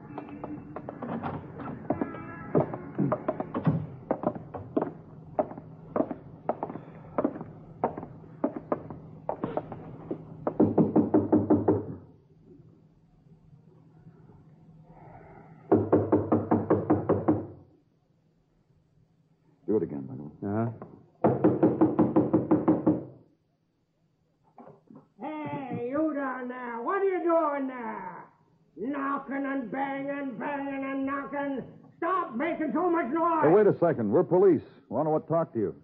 Stop 32.71 32.81
making 32.81 32.81
so 32.81 32.89
much 32.89 33.05
noise. 33.13 33.43
Hey, 33.43 33.49
wait 33.53 33.67
a 33.67 33.77
second. 33.79 34.11
We're 34.11 34.23
police. 34.23 34.61
Want 34.89 35.07
to 35.07 35.31
talk 35.31 35.53
to 35.53 35.59
you. 35.59 35.75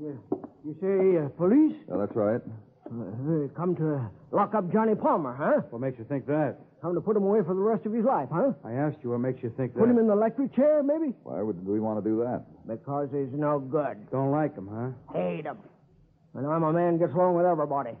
You, 0.00 0.20
you 0.64 0.76
say 0.80 1.24
uh, 1.24 1.28
police? 1.30 1.76
Yeah, 1.88 1.96
that's 1.98 2.14
right. 2.16 2.40
Uh, 2.86 3.48
come 3.56 3.74
to 3.76 4.10
lock 4.30 4.54
up 4.54 4.70
Johnny 4.72 4.94
Palmer, 4.94 5.34
huh? 5.34 5.62
What 5.70 5.80
makes 5.80 5.98
you 5.98 6.04
think 6.04 6.26
that? 6.26 6.56
Come 6.82 6.94
to 6.94 7.00
put 7.00 7.16
him 7.16 7.22
away 7.22 7.40
for 7.40 7.54
the 7.54 7.60
rest 7.60 7.86
of 7.86 7.92
his 7.94 8.04
life, 8.04 8.28
huh? 8.30 8.52
I 8.62 8.72
asked 8.72 8.98
you 9.02 9.10
what 9.10 9.20
makes 9.20 9.42
you 9.42 9.50
think 9.56 9.72
that. 9.72 9.80
Put 9.80 9.88
him 9.88 9.98
in 9.98 10.06
the 10.06 10.12
electric 10.12 10.54
chair, 10.54 10.82
maybe? 10.82 11.14
Why 11.22 11.40
would 11.40 11.66
we 11.66 11.80
want 11.80 12.04
to 12.04 12.08
do 12.08 12.18
that? 12.24 12.44
Because 12.66 13.08
he's 13.10 13.32
no 13.32 13.58
good. 13.58 14.10
Don't 14.10 14.30
like 14.30 14.54
him, 14.54 14.68
huh? 14.70 15.18
Hate 15.18 15.46
him. 15.46 15.56
And 16.34 16.46
I'm 16.46 16.62
a 16.62 16.72
man 16.72 16.98
gets 16.98 17.14
along 17.14 17.36
with 17.36 17.46
everybody. 17.46 17.92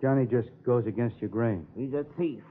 Johnny 0.00 0.26
just 0.26 0.50
goes 0.64 0.86
against 0.86 1.18
your 1.20 1.30
grain. 1.30 1.66
He's 1.76 1.92
a 1.94 2.04
thief. 2.16 2.44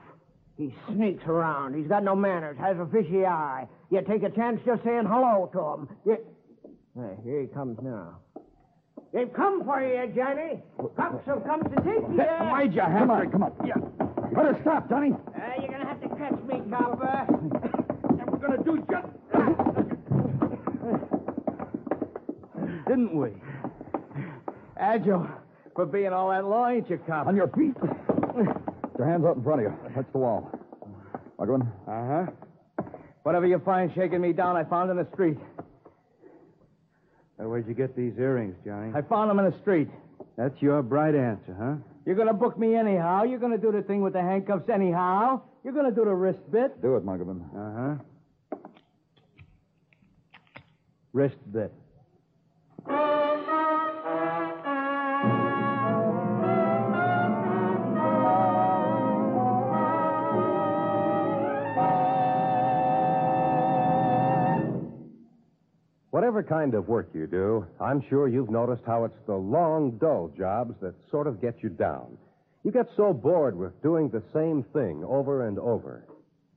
He 0.58 0.74
sneaks 0.88 1.24
around. 1.28 1.76
He's 1.76 1.88
got 1.88 2.04
no 2.04 2.16
manners, 2.16 2.58
has 2.60 2.78
a 2.80 2.88
fishy 2.88 3.26
eye. 3.26 3.68
You 3.92 4.02
take 4.02 4.24
a 4.24 4.32
chance 4.32 4.60
just 4.66 4.84
saying 4.84 5.06
hello 5.06 5.50
to 5.54 5.60
him. 5.60 5.88
You... 6.04 6.18
Hey, 6.96 7.16
here 7.24 7.42
he 7.42 7.48
comes 7.48 7.78
now. 7.84 8.18
They've 9.14 9.32
come 9.32 9.64
for 9.64 9.82
you, 9.82 10.12
Johnny. 10.16 10.60
Cops 10.96 11.26
have 11.28 11.46
come 11.46 11.64
to 11.64 11.76
take 11.78 12.10
you. 12.10 12.18
Why'd 12.18 12.74
you 12.74 12.82
have 12.82 12.92
Come 12.92 13.12
on, 13.12 13.32
come 13.32 13.44
on. 13.44 13.54
Yeah. 13.66 13.76
Better 14.34 14.58
stop, 14.62 14.90
Johnny. 14.90 15.12
Uh, 15.12 15.40
you're 15.60 15.68
going 15.70 15.82
to 15.82 15.88
have 15.88 16.02
to 16.02 16.10
catch 16.10 16.42
me, 16.44 16.62
copper. 16.70 17.28
And 18.18 18.32
we're 18.32 18.40
going 18.40 18.58
to 18.58 18.64
do 18.64 18.78
just... 18.90 19.08
that. 19.34 19.68
Didn't 22.88 23.16
we? 23.16 23.30
Agile 24.78 25.28
for 25.76 25.86
being 25.86 26.14
all 26.14 26.30
that 26.30 26.46
law, 26.46 26.68
ain't 26.68 26.90
you, 26.90 27.00
cop? 27.08 27.28
On 27.28 27.36
your 27.36 27.48
feet. 27.50 27.76
Put 28.98 29.04
your 29.04 29.12
hands 29.12 29.26
up 29.26 29.38
in 29.38 29.44
front 29.44 29.64
of 29.64 29.72
you. 29.72 29.94
Touch 29.94 30.08
the 30.12 30.18
wall. 30.18 30.50
Muggavan? 31.40 31.68
Uh-huh. 31.88 32.32
Whatever 33.22 33.46
you 33.46 33.60
find 33.64 33.94
shaking 33.94 34.22
me 34.22 34.34
down, 34.34 34.56
I 34.58 34.64
found 34.64 34.90
in 34.90 34.98
the 34.98 35.08
street. 35.14 35.38
Uh, 37.40 37.48
where'd 37.48 37.68
you 37.68 37.76
get 37.76 37.96
these 37.96 38.14
earrings, 38.18 38.56
Johnny? 38.66 38.92
I 38.96 39.04
found 39.04 39.30
them 39.30 39.38
in 39.38 39.46
the 39.52 39.56
street. 39.60 39.88
That's 40.36 40.60
your 40.64 40.82
bright 40.82 41.14
answer, 41.14 41.56
huh? 41.60 41.76
You're 42.08 42.16
going 42.16 42.28
to 42.28 42.34
book 42.34 42.58
me 42.58 42.74
anyhow. 42.74 43.22
You're 43.22 43.38
going 43.38 43.52
to 43.52 43.60
do 43.60 43.72
the 43.72 43.84
thing 43.84 44.02
with 44.02 44.14
the 44.14 44.22
handcuffs 44.22 44.68
anyhow. 44.68 45.44
You're 45.64 45.74
going 45.74 45.88
to 45.88 45.96
do 45.96 46.04
the 46.04 46.16
wrist 46.16 46.40
bit. 46.52 46.82
Do 46.82 46.96
it, 46.96 47.06
Muggavan. 47.06 48.00
Uh-huh. 48.56 48.60
Wrist 51.14 51.38
bit. 51.52 51.72
Whatever 66.18 66.42
kind 66.42 66.74
of 66.74 66.88
work 66.88 67.10
you 67.14 67.28
do, 67.28 67.64
I'm 67.80 68.02
sure 68.10 68.28
you've 68.28 68.50
noticed 68.50 68.82
how 68.88 69.04
it's 69.04 69.22
the 69.28 69.36
long, 69.36 70.00
dull 70.00 70.32
jobs 70.36 70.74
that 70.82 70.96
sort 71.12 71.28
of 71.28 71.40
get 71.40 71.62
you 71.62 71.70
down. 71.70 72.18
You 72.64 72.72
get 72.72 72.88
so 72.98 73.14
bored 73.14 73.56
with 73.56 73.80
doing 73.84 74.10
the 74.10 74.24
same 74.34 74.64
thing 74.74 75.04
over 75.04 75.48
and 75.48 75.60
over. 75.60 76.08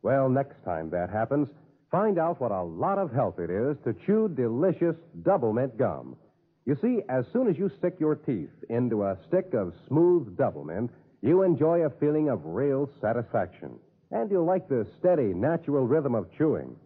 Well, 0.01 0.31
next 0.31 0.65
time 0.65 0.89
that 0.93 1.11
happens, 1.11 1.47
find 1.91 2.19
out 2.19 2.41
what 2.41 2.53
a 2.53 2.63
lot 2.63 2.97
of 2.97 3.13
help 3.13 3.39
it 3.39 3.51
is 3.51 3.77
to 3.85 3.93
chew 4.07 4.31
delicious 4.31 4.97
double 5.25 5.53
mint 5.53 5.77
gum. 5.77 6.17
You 6.65 6.79
see, 6.81 7.03
as 7.11 7.27
soon 7.31 7.47
as 7.47 7.59
you 7.59 7.71
stick 7.77 7.97
your 7.99 8.15
teeth 8.15 8.65
into 8.71 9.03
a 9.03 9.19
stick 9.29 9.53
of 9.53 9.75
smooth 9.89 10.39
double 10.39 10.65
mint, 10.65 10.91
you 11.21 11.43
enjoy 11.43 11.81
a 11.81 11.91
feeling 12.01 12.31
of 12.31 12.47
real 12.47 12.89
satisfaction. 13.03 13.79
And 14.11 14.31
you'll 14.31 14.47
like 14.47 14.71
the 14.71 14.87
steady, 14.99 15.35
natural 15.35 15.87
rhythm 15.87 16.15
of 16.15 16.33
chewing. 16.39 16.77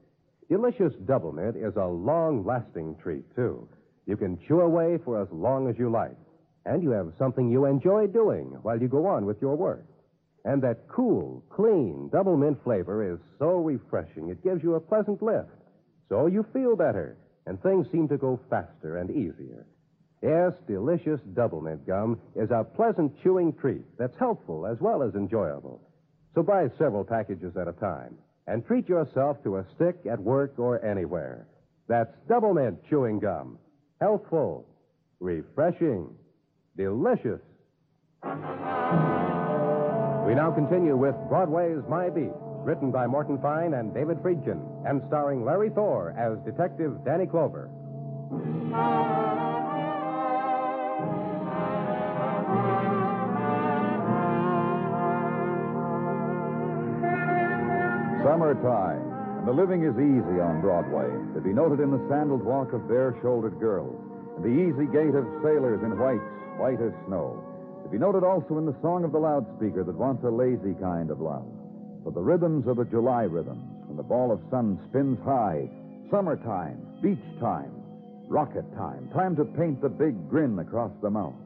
Delicious 0.48 0.92
Double 1.06 1.32
Mint 1.32 1.56
is 1.56 1.74
a 1.76 1.86
long 1.86 2.44
lasting 2.44 2.96
treat, 3.02 3.24
too. 3.34 3.66
You 4.06 4.16
can 4.16 4.38
chew 4.46 4.60
away 4.60 4.98
for 5.04 5.20
as 5.20 5.28
long 5.32 5.68
as 5.68 5.78
you 5.78 5.90
like. 5.90 6.16
And 6.66 6.82
you 6.82 6.90
have 6.90 7.12
something 7.18 7.50
you 7.50 7.64
enjoy 7.64 8.06
doing 8.06 8.58
while 8.62 8.80
you 8.80 8.88
go 8.88 9.06
on 9.06 9.26
with 9.26 9.40
your 9.40 9.56
work. 9.56 9.86
And 10.44 10.62
that 10.62 10.88
cool, 10.88 11.42
clean 11.48 12.10
double 12.12 12.36
mint 12.36 12.62
flavor 12.62 13.14
is 13.14 13.18
so 13.38 13.56
refreshing, 13.56 14.28
it 14.28 14.44
gives 14.44 14.62
you 14.62 14.74
a 14.74 14.80
pleasant 14.80 15.22
lift. 15.22 15.48
So 16.10 16.26
you 16.26 16.44
feel 16.52 16.76
better, 16.76 17.16
and 17.46 17.62
things 17.62 17.86
seem 17.90 18.08
to 18.08 18.18
go 18.18 18.38
faster 18.50 18.98
and 18.98 19.10
easier. 19.10 19.66
Yes, 20.22 20.52
delicious 20.66 21.20
double 21.34 21.60
mint 21.62 21.86
gum 21.86 22.20
is 22.34 22.50
a 22.50 22.64
pleasant 22.64 23.12
chewing 23.22 23.54
treat 23.54 23.84
that's 23.98 24.16
helpful 24.18 24.66
as 24.66 24.78
well 24.80 25.02
as 25.02 25.14
enjoyable. 25.14 25.80
So 26.34 26.42
buy 26.42 26.68
several 26.78 27.04
packages 27.04 27.56
at 27.56 27.68
a 27.68 27.72
time. 27.72 28.16
And 28.46 28.66
treat 28.66 28.88
yourself 28.88 29.42
to 29.42 29.56
a 29.56 29.64
stick 29.74 29.96
at 30.10 30.20
work 30.20 30.54
or 30.58 30.84
anywhere. 30.84 31.46
That's 31.88 32.12
Double 32.28 32.54
Mint 32.54 32.78
Chewing 32.88 33.20
Gum. 33.20 33.58
Healthful, 34.00 34.66
refreshing, 35.20 36.08
delicious. 36.76 37.40
We 38.24 38.30
now 40.34 40.50
continue 40.54 40.96
with 40.96 41.14
Broadway's 41.28 41.82
My 41.88 42.08
Beat, 42.08 42.32
written 42.64 42.90
by 42.90 43.06
Morton 43.06 43.38
Fine 43.40 43.74
and 43.74 43.92
David 43.92 44.18
Friedkin, 44.18 44.60
and 44.88 45.02
starring 45.08 45.44
Larry 45.44 45.70
Thor 45.70 46.14
as 46.18 46.38
Detective 46.44 47.04
Danny 47.04 47.26
Clover. 47.26 47.70
Summertime, 58.24 59.04
and 59.36 59.46
the 59.46 59.52
living 59.52 59.84
is 59.84 59.92
easy 60.00 60.40
on 60.40 60.62
Broadway, 60.62 61.12
to 61.34 61.44
be 61.44 61.52
noted 61.52 61.78
in 61.78 61.90
the 61.90 62.00
sandaled 62.08 62.42
walk 62.42 62.72
of 62.72 62.88
bare 62.88 63.14
shouldered 63.20 63.60
girls, 63.60 64.00
and 64.36 64.42
the 64.42 64.48
easy 64.48 64.88
gait 64.88 65.14
of 65.14 65.28
sailors 65.44 65.84
in 65.84 65.92
whites, 65.98 66.24
white 66.56 66.80
as 66.80 66.96
snow. 67.04 67.36
To 67.84 67.88
be 67.90 67.98
noted 67.98 68.24
also 68.24 68.56
in 68.56 68.64
the 68.64 68.80
song 68.80 69.04
of 69.04 69.12
the 69.12 69.20
loudspeaker 69.20 69.84
that 69.84 69.94
wants 69.94 70.24
a 70.24 70.30
lazy 70.30 70.72
kind 70.80 71.10
of 71.10 71.20
love. 71.20 71.44
For 72.02 72.12
the 72.12 72.22
rhythms 72.24 72.66
are 72.66 72.74
the 72.74 72.88
July 72.88 73.24
rhythms, 73.24 73.68
when 73.84 73.98
the 73.98 74.02
ball 74.02 74.32
of 74.32 74.40
sun 74.50 74.80
spins 74.88 75.18
high. 75.22 75.68
Summertime, 76.10 76.80
beach 77.02 77.20
time, 77.40 77.76
rocket 78.28 78.64
time, 78.74 79.10
time 79.12 79.36
to 79.36 79.44
paint 79.44 79.82
the 79.82 79.90
big 79.90 80.30
grin 80.30 80.58
across 80.58 80.92
the 81.02 81.10
mouth. 81.10 81.36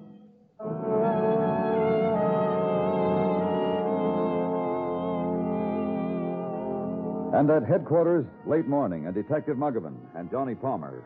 And 7.38 7.48
at 7.50 7.64
headquarters, 7.64 8.26
late 8.46 8.66
morning, 8.66 9.06
and 9.06 9.14
Detective 9.14 9.56
Muggavan 9.56 9.94
and 10.16 10.28
Johnny 10.28 10.56
Palmer. 10.56 11.04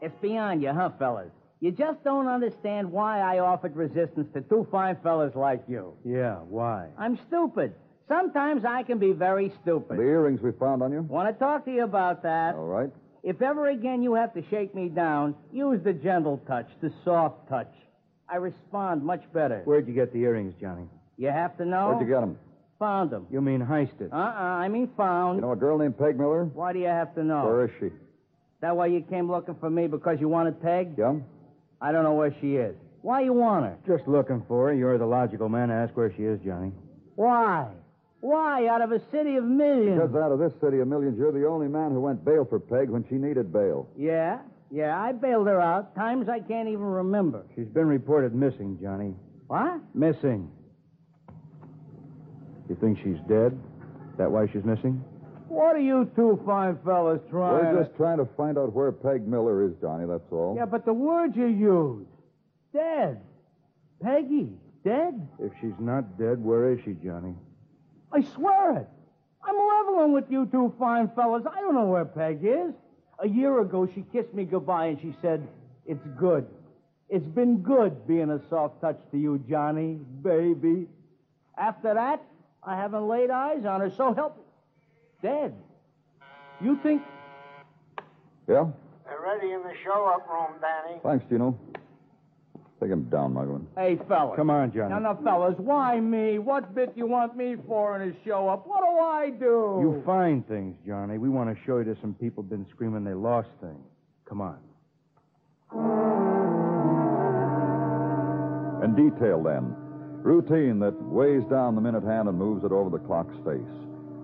It's 0.00 0.14
beyond 0.22 0.62
you, 0.62 0.70
huh, 0.72 0.90
fellas? 1.00 1.32
You 1.58 1.72
just 1.72 2.04
don't 2.04 2.28
understand 2.28 2.92
why 2.92 3.18
I 3.18 3.40
offered 3.40 3.74
resistance 3.74 4.28
to 4.34 4.42
two 4.42 4.68
fine 4.70 4.96
fellas 5.02 5.34
like 5.34 5.64
you. 5.66 5.94
Yeah, 6.04 6.36
why? 6.48 6.90
I'm 6.96 7.18
stupid. 7.26 7.74
Sometimes 8.06 8.64
I 8.64 8.84
can 8.84 9.00
be 9.00 9.10
very 9.10 9.52
stupid. 9.62 9.98
The 9.98 10.02
earrings 10.02 10.40
we 10.40 10.52
found 10.52 10.80
on 10.80 10.92
you? 10.92 11.02
Want 11.02 11.34
to 11.34 11.44
talk 11.44 11.64
to 11.64 11.72
you 11.72 11.82
about 11.82 12.22
that? 12.22 12.54
All 12.54 12.66
right. 12.66 12.90
If 13.24 13.42
ever 13.42 13.68
again 13.68 14.00
you 14.00 14.14
have 14.14 14.32
to 14.34 14.44
shake 14.50 14.76
me 14.76 14.88
down, 14.88 15.34
use 15.52 15.82
the 15.82 15.92
gentle 15.92 16.40
touch, 16.46 16.68
the 16.82 16.92
soft 17.04 17.48
touch. 17.48 17.74
I 18.28 18.36
respond 18.36 19.02
much 19.02 19.24
better. 19.32 19.62
Where'd 19.64 19.88
you 19.88 19.94
get 19.94 20.12
the 20.12 20.20
earrings, 20.20 20.54
Johnny? 20.60 20.84
You 21.16 21.30
have 21.30 21.56
to 21.58 21.64
know? 21.64 21.88
Where'd 21.88 22.00
you 22.00 22.14
get 22.14 22.20
them? 22.20 22.38
Found 22.84 23.08
them. 23.08 23.26
You 23.30 23.40
mean 23.40 23.60
heisted? 23.60 24.12
Uh-uh, 24.12 24.16
I 24.18 24.68
mean 24.68 24.90
found. 24.94 25.36
You 25.38 25.40
know 25.40 25.52
a 25.52 25.56
girl 25.56 25.78
named 25.78 25.98
Peg 25.98 26.18
Miller? 26.18 26.44
Why 26.44 26.74
do 26.74 26.78
you 26.78 26.86
have 26.86 27.14
to 27.14 27.24
know? 27.24 27.46
Where 27.46 27.64
is 27.64 27.70
she? 27.80 27.88
That 28.60 28.76
why 28.76 28.88
you 28.88 29.00
came 29.00 29.30
looking 29.30 29.54
for 29.54 29.70
me 29.70 29.86
because 29.86 30.18
you 30.20 30.28
wanted 30.28 30.60
Peg? 30.60 30.90
Yeah? 30.98 31.14
I 31.80 31.92
don't 31.92 32.02
know 32.04 32.12
where 32.12 32.34
she 32.42 32.56
is. 32.56 32.76
Why 33.00 33.22
you 33.22 33.32
want 33.32 33.64
her? 33.64 33.78
Just 33.86 34.06
looking 34.06 34.42
for 34.46 34.68
her. 34.68 34.74
You're 34.74 34.98
the 34.98 35.06
logical 35.06 35.48
man 35.48 35.68
to 35.68 35.74
ask 35.74 35.96
where 35.96 36.12
she 36.14 36.24
is, 36.24 36.38
Johnny. 36.44 36.72
Why? 37.14 37.68
Why, 38.20 38.66
out 38.68 38.82
of 38.82 38.92
a 38.92 39.00
city 39.10 39.36
of 39.36 39.44
millions? 39.44 39.98
Because 39.98 40.14
out 40.14 40.32
of 40.32 40.38
this 40.38 40.52
city 40.60 40.80
of 40.80 40.88
millions, 40.88 41.16
you're 41.16 41.32
the 41.32 41.46
only 41.46 41.68
man 41.68 41.92
who 41.92 42.00
went 42.00 42.22
bail 42.22 42.44
for 42.44 42.60
Peg 42.60 42.90
when 42.90 43.06
she 43.08 43.14
needed 43.14 43.50
bail. 43.50 43.88
Yeah, 43.96 44.40
yeah, 44.70 45.00
I 45.00 45.12
bailed 45.12 45.46
her 45.46 45.60
out. 45.60 45.94
Times 45.94 46.28
I 46.28 46.40
can't 46.40 46.68
even 46.68 46.84
remember. 46.84 47.46
She's 47.54 47.68
been 47.68 47.86
reported 47.86 48.34
missing, 48.34 48.78
Johnny. 48.82 49.14
What? 49.46 49.80
Missing. 49.94 50.50
You 52.68 52.76
think 52.80 52.98
she's 52.98 53.20
dead? 53.28 53.52
Is 54.12 54.18
that 54.18 54.30
why 54.30 54.46
she's 54.52 54.64
missing? 54.64 55.04
What 55.48 55.76
are 55.76 55.80
you 55.80 56.10
two 56.16 56.40
fine 56.46 56.78
fellas 56.84 57.20
trying 57.30 57.74
We're 57.74 57.84
just 57.84 57.96
trying 57.96 58.18
to 58.18 58.26
find 58.36 58.56
out 58.58 58.72
where 58.72 58.90
Peg 58.90 59.26
Miller 59.28 59.64
is, 59.64 59.72
Johnny, 59.80 60.06
that's 60.06 60.32
all. 60.32 60.54
Yeah, 60.56 60.64
but 60.64 60.84
the 60.84 60.92
words 60.92 61.36
you 61.36 61.46
use. 61.46 62.06
Dead. 62.72 63.20
Peggy, 64.02 64.52
dead? 64.84 65.28
If 65.38 65.52
she's 65.60 65.78
not 65.78 66.18
dead, 66.18 66.42
where 66.42 66.72
is 66.72 66.80
she, 66.84 66.94
Johnny? 67.04 67.34
I 68.12 68.22
swear 68.34 68.78
it. 68.78 68.88
I'm 69.46 69.56
leveling 69.56 70.12
with 70.12 70.24
you 70.30 70.46
two 70.46 70.74
fine 70.78 71.10
fellas. 71.14 71.44
I 71.50 71.60
don't 71.60 71.74
know 71.74 71.86
where 71.86 72.04
Peg 72.04 72.40
is. 72.42 72.72
A 73.22 73.28
year 73.28 73.60
ago, 73.60 73.88
she 73.94 74.04
kissed 74.12 74.32
me 74.34 74.44
goodbye 74.44 74.86
and 74.86 75.00
she 75.00 75.14
said, 75.20 75.46
It's 75.86 76.04
good. 76.18 76.46
It's 77.08 77.26
been 77.26 77.58
good 77.58 78.06
being 78.08 78.30
a 78.30 78.40
soft 78.48 78.80
touch 78.80 78.98
to 79.12 79.18
you, 79.18 79.44
Johnny, 79.48 79.98
baby. 80.22 80.88
After 81.56 81.94
that, 81.94 82.22
I 82.66 82.76
haven't 82.76 83.06
laid 83.08 83.30
eyes 83.30 83.64
on 83.64 83.80
her, 83.80 83.90
so 83.90 84.14
help. 84.14 84.36
me. 84.36 84.42
Dead. 85.22 85.54
You 86.60 86.78
think. 86.82 87.02
Yeah? 88.48 88.66
They're 89.04 89.20
ready 89.20 89.52
in 89.52 89.62
the 89.62 89.74
show-up 89.82 90.26
room, 90.28 90.60
Danny. 90.60 90.98
Thanks, 91.02 91.24
Gino. 91.28 91.58
Take 92.80 92.90
him 92.90 93.04
down, 93.04 93.34
Muggavan. 93.34 93.66
Hey, 93.76 93.98
fellas. 94.08 94.36
Come 94.36 94.50
on, 94.50 94.72
Johnny. 94.72 94.90
Now, 94.90 94.98
now, 94.98 95.18
fellas, 95.22 95.54
why 95.58 96.00
me? 96.00 96.38
What 96.38 96.74
bit 96.74 96.92
you 96.96 97.06
want 97.06 97.36
me 97.36 97.56
for 97.66 98.00
in 98.00 98.10
a 98.10 98.24
show 98.24 98.48
up? 98.48 98.66
What 98.66 98.80
do 98.80 98.98
I 98.98 99.30
do? 99.30 99.78
You 99.80 100.02
find 100.04 100.46
things, 100.48 100.76
Johnny. 100.86 101.18
We 101.18 101.28
want 101.28 101.54
to 101.54 101.64
show 101.64 101.78
you 101.78 101.84
to 101.84 101.96
some 102.00 102.14
people 102.14 102.42
been 102.42 102.66
screaming 102.70 103.04
they 103.04 103.14
lost 103.14 103.48
things. 103.60 103.86
Come 104.28 104.40
on. 104.40 104.58
In 108.84 108.94
detail, 108.94 109.42
then. 109.42 109.74
Routine 110.24 110.80
that 110.80 110.96
weighs 111.02 111.44
down 111.52 111.74
the 111.74 111.84
minute 111.84 112.02
hand 112.02 112.28
and 112.32 112.38
moves 112.38 112.64
it 112.64 112.72
over 112.72 112.88
the 112.88 113.04
clock's 113.04 113.36
face. 113.44 113.76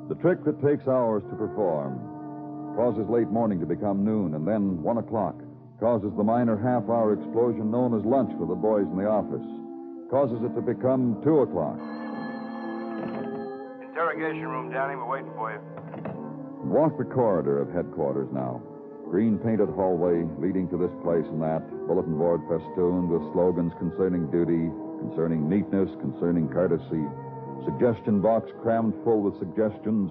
The 0.09 0.17
trick 0.17 0.43
that 0.49 0.57
takes 0.65 0.89
hours 0.89 1.23
to 1.29 1.37
perform 1.37 2.01
causes 2.75 3.05
late 3.13 3.29
morning 3.29 3.61
to 3.61 3.67
become 3.67 4.03
noon 4.03 4.33
and 4.33 4.49
then 4.49 4.83
one 4.83 4.97
o'clock. 4.97 5.37
Causes 5.79 6.09
the 6.17 6.25
minor 6.25 6.57
half 6.57 6.89
hour 6.89 7.13
explosion 7.13 7.71
known 7.71 7.93
as 7.93 8.01
lunch 8.09 8.33
for 8.41 8.49
the 8.49 8.57
boys 8.57 8.89
in 8.89 8.97
the 8.97 9.05
office. 9.05 9.45
Causes 10.09 10.41
it 10.41 10.57
to 10.57 10.65
become 10.65 11.21
two 11.21 11.45
o'clock. 11.45 11.77
Interrogation 13.85 14.49
room, 14.49 14.73
Danny. 14.73 14.97
We're 14.97 15.21
waiting 15.21 15.33
for 15.37 15.53
you. 15.53 15.61
Walk 16.65 16.97
the 16.97 17.05
corridor 17.05 17.61
of 17.61 17.69
headquarters 17.77 18.33
now. 18.33 18.63
Green 19.05 19.37
painted 19.37 19.69
hallway 19.77 20.25
leading 20.41 20.65
to 20.73 20.81
this 20.81 20.93
place 21.05 21.29
and 21.29 21.45
that. 21.45 21.61
Bulletin 21.85 22.17
board 22.17 22.41
festooned 22.49 23.13
with 23.13 23.21
slogans 23.37 23.73
concerning 23.77 24.31
duty, 24.33 24.73
concerning 25.01 25.49
neatness, 25.49 25.89
concerning 26.01 26.49
courtesy. 26.49 27.03
Suggestion 27.65 28.21
box 28.21 28.49
crammed 28.63 28.95
full 29.05 29.21
with 29.23 29.39
suggestions. 29.39 30.11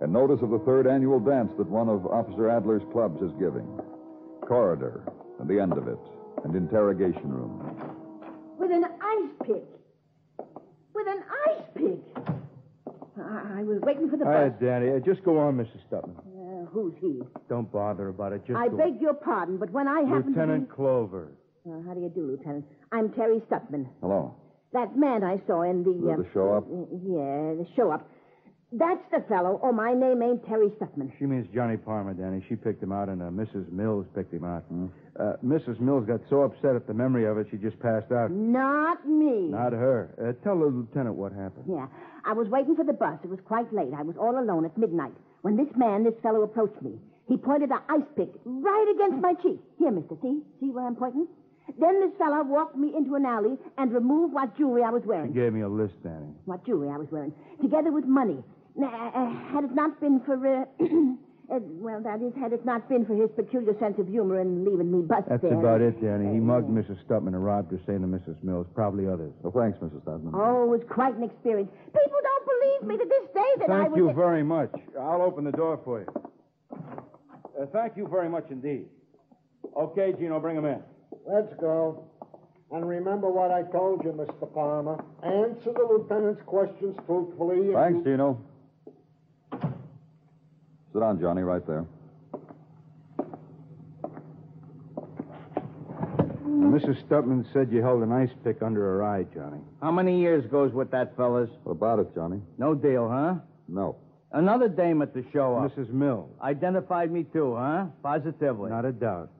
And 0.00 0.12
notice 0.12 0.40
of 0.42 0.50
the 0.50 0.60
third 0.60 0.86
annual 0.86 1.18
dance 1.18 1.50
that 1.58 1.68
one 1.68 1.88
of 1.88 2.06
Officer 2.06 2.48
Adler's 2.50 2.82
clubs 2.92 3.20
is 3.20 3.32
giving. 3.38 3.66
Corridor, 4.46 5.02
and 5.40 5.48
the 5.48 5.60
end 5.60 5.72
of 5.72 5.88
it, 5.88 5.98
and 6.44 6.54
interrogation 6.54 7.28
room. 7.28 7.94
With 8.58 8.70
an 8.70 8.84
ice 8.84 9.30
pick. 9.44 9.64
With 10.94 11.06
an 11.08 11.22
ice 11.48 11.62
pick. 11.74 12.24
I, 13.20 13.58
I 13.60 13.62
was 13.64 13.80
waiting 13.82 14.08
for 14.08 14.16
the 14.16 14.24
All 14.24 14.30
right, 14.30 14.50
bus. 14.50 14.60
Danny. 14.60 14.90
Uh, 14.92 15.00
just 15.00 15.24
go 15.24 15.38
on, 15.38 15.56
Mrs. 15.56 15.80
Stutman. 15.90 16.16
Uh, 16.18 16.66
who's 16.70 16.94
he? 17.00 17.20
Don't 17.48 17.70
bother 17.70 18.08
about 18.08 18.32
it. 18.32 18.46
Just 18.46 18.56
I 18.58 18.68
go. 18.68 18.76
beg 18.76 19.00
your 19.00 19.14
pardon, 19.14 19.58
but 19.58 19.70
when 19.70 19.88
I 19.88 20.02
happen 20.02 20.32
Lieutenant 20.32 20.68
to 20.68 20.74
Clover. 20.74 21.28
Be... 21.68 21.74
Uh, 21.74 21.88
how 21.88 21.94
do 21.94 22.00
you 22.00 22.08
do, 22.08 22.26
Lieutenant? 22.26 22.64
I'm 22.92 23.10
Terry 23.12 23.40
Stutman. 23.50 23.86
Hello. 24.00 24.34
That 24.72 24.96
man 24.96 25.24
I 25.24 25.40
saw 25.46 25.62
in 25.62 25.82
the... 25.84 25.92
The- 25.92 26.12
uh, 26.12 26.16
the 26.16 26.28
show-up? 26.32 26.64
Yeah, 26.68 27.54
the 27.56 27.66
show-up. 27.76 28.08
That's 28.70 29.00
the 29.10 29.24
fellow. 29.30 29.58
Oh, 29.62 29.72
my 29.72 29.94
name 29.94 30.20
ain't 30.22 30.44
Terry 30.46 30.68
Stutman. 30.76 31.10
She 31.18 31.24
means 31.24 31.46
Johnny 31.54 31.78
Palmer, 31.78 32.12
Danny. 32.12 32.44
She 32.50 32.54
picked 32.54 32.82
him 32.82 32.92
out, 32.92 33.08
and 33.08 33.22
uh, 33.22 33.26
Mrs. 33.32 33.72
Mills 33.72 34.04
picked 34.14 34.32
him 34.32 34.44
out. 34.44 34.64
Hmm? 34.68 34.86
Uh, 35.18 35.32
Mrs. 35.42 35.80
Mills 35.80 36.04
got 36.06 36.20
so 36.28 36.42
upset 36.42 36.76
at 36.76 36.86
the 36.86 36.92
memory 36.92 37.24
of 37.24 37.38
it, 37.38 37.46
she 37.50 37.56
just 37.56 37.78
passed 37.80 38.12
out. 38.12 38.30
Not 38.30 39.08
me. 39.08 39.48
Not 39.48 39.72
her. 39.72 40.12
Uh, 40.20 40.44
tell 40.44 40.58
the 40.58 40.66
lieutenant 40.66 41.16
what 41.16 41.32
happened. 41.32 41.64
Yeah. 41.66 41.86
I 42.26 42.34
was 42.34 42.46
waiting 42.50 42.76
for 42.76 42.84
the 42.84 42.92
bus. 42.92 43.18
It 43.24 43.30
was 43.30 43.40
quite 43.46 43.72
late. 43.72 43.94
I 43.96 44.02
was 44.02 44.16
all 44.20 44.38
alone 44.38 44.66
at 44.66 44.76
midnight 44.76 45.14
when 45.40 45.56
this 45.56 45.68
man, 45.74 46.04
this 46.04 46.12
fellow, 46.22 46.42
approached 46.42 46.82
me. 46.82 46.98
He 47.26 47.38
pointed 47.38 47.70
an 47.70 47.80
ice 47.88 48.08
pick 48.16 48.28
right 48.44 48.94
against 48.94 49.22
my 49.22 49.32
cheek. 49.42 49.60
Here, 49.78 49.90
mister. 49.90 50.16
See? 50.20 50.42
See 50.60 50.70
where 50.70 50.86
I'm 50.86 50.96
pointing? 50.96 51.26
Then 51.78 52.00
this 52.00 52.16
fellow 52.18 52.42
walked 52.44 52.76
me 52.76 52.94
into 52.96 53.14
an 53.14 53.26
alley 53.26 53.56
and 53.76 53.92
removed 53.92 54.32
what 54.32 54.56
jewelry 54.56 54.82
I 54.82 54.90
was 54.90 55.02
She 55.02 55.08
wearing. 55.08 55.32
gave 55.32 55.52
me 55.52 55.60
a 55.62 55.68
list, 55.68 55.94
Danny. 56.02 56.32
What 56.46 56.64
jewelry 56.64 56.88
I 56.88 56.96
was 56.96 57.08
wearing. 57.10 57.32
Together 57.60 57.92
with 57.92 58.04
money. 58.06 58.42
Now, 58.76 58.88
uh, 59.14 59.52
had 59.52 59.64
it 59.64 59.74
not 59.74 60.00
been 60.00 60.20
for, 60.24 60.34
uh, 60.38 60.64
uh, 61.54 61.58
well, 61.82 62.00
that 62.02 62.22
is, 62.22 62.32
had 62.40 62.52
it 62.52 62.64
not 62.64 62.88
been 62.88 63.04
for 63.04 63.14
his 63.14 63.28
peculiar 63.36 63.76
sense 63.78 63.98
of 63.98 64.06
humor 64.08 64.40
and 64.40 64.64
leaving 64.64 64.90
me 64.90 65.02
bust 65.02 65.28
That's 65.28 65.42
there. 65.42 65.54
about 65.58 65.80
it, 65.80 66.00
Danny. 66.00 66.32
He 66.32 66.40
mugged 66.40 66.68
Mrs. 66.70 66.96
Stutman 67.06 67.34
and 67.34 67.44
robbed 67.44 67.70
her, 67.72 67.80
saying 67.86 68.00
to 68.00 68.06
Mrs. 68.06 68.42
Mills. 68.42 68.66
Probably 68.74 69.06
others. 69.06 69.32
Well, 69.42 69.52
thanks, 69.52 69.78
Mrs. 69.78 70.00
Stutman. 70.04 70.30
Oh, 70.34 70.64
it 70.64 70.68
was 70.68 70.80
quite 70.88 71.16
an 71.16 71.24
experience. 71.24 71.70
People 71.86 72.18
don't 72.22 72.46
believe 72.46 72.88
me 72.88 73.04
to 73.04 73.08
this 73.08 73.28
day 73.34 73.50
that 73.66 73.70
I 73.70 73.82
Thank 73.82 73.90
was. 73.90 73.98
you 73.98 74.12
very 74.14 74.42
much. 74.42 74.70
I'll 74.98 75.22
open 75.22 75.44
the 75.44 75.52
door 75.52 75.80
for 75.84 76.00
you. 76.00 76.06
Uh, 76.72 77.66
thank 77.72 77.96
you 77.96 78.06
very 78.08 78.28
much 78.28 78.46
indeed. 78.50 78.86
Okay, 79.76 80.12
Gino, 80.18 80.38
bring 80.40 80.56
him 80.56 80.64
in. 80.64 80.80
Let's 81.26 81.52
go. 81.60 82.04
And 82.70 82.86
remember 82.86 83.30
what 83.30 83.50
I 83.50 83.62
told 83.62 84.04
you, 84.04 84.12
Mr. 84.12 84.52
Palmer. 84.52 85.02
Answer 85.22 85.72
the 85.72 85.86
lieutenant's 85.90 86.42
questions 86.44 86.96
truthfully. 87.06 87.68
and 87.68 87.74
Thanks, 87.74 88.06
you- 88.06 88.12
Gino. 88.12 88.40
Sit 90.92 91.00
down, 91.00 91.20
Johnny, 91.20 91.42
right 91.42 91.66
there. 91.66 91.84
Mrs. 96.46 97.02
Stutman 97.06 97.44
said 97.52 97.70
you 97.70 97.82
held 97.82 98.02
an 98.02 98.12
ice 98.12 98.30
pick 98.44 98.62
under 98.62 98.80
her 98.80 99.02
eye, 99.04 99.24
Johnny. 99.34 99.60
How 99.80 99.90
many 99.90 100.20
years 100.20 100.44
goes 100.50 100.72
with 100.72 100.90
that, 100.90 101.16
fellas? 101.16 101.48
What 101.64 101.72
about 101.72 101.98
it, 102.00 102.14
Johnny? 102.14 102.40
No 102.58 102.74
deal, 102.74 103.08
huh? 103.08 103.36
No. 103.68 103.96
Another 104.32 104.68
dame 104.68 105.00
at 105.00 105.14
the 105.14 105.24
show 105.32 105.56
up. 105.56 105.72
Mrs. 105.74 105.88
Mills. 105.90 106.30
Identified 106.42 107.10
me 107.10 107.24
too, 107.24 107.54
huh? 107.56 107.86
Positively. 108.02 108.70
Not 108.70 108.84
a 108.84 108.92
doubt. 108.92 109.30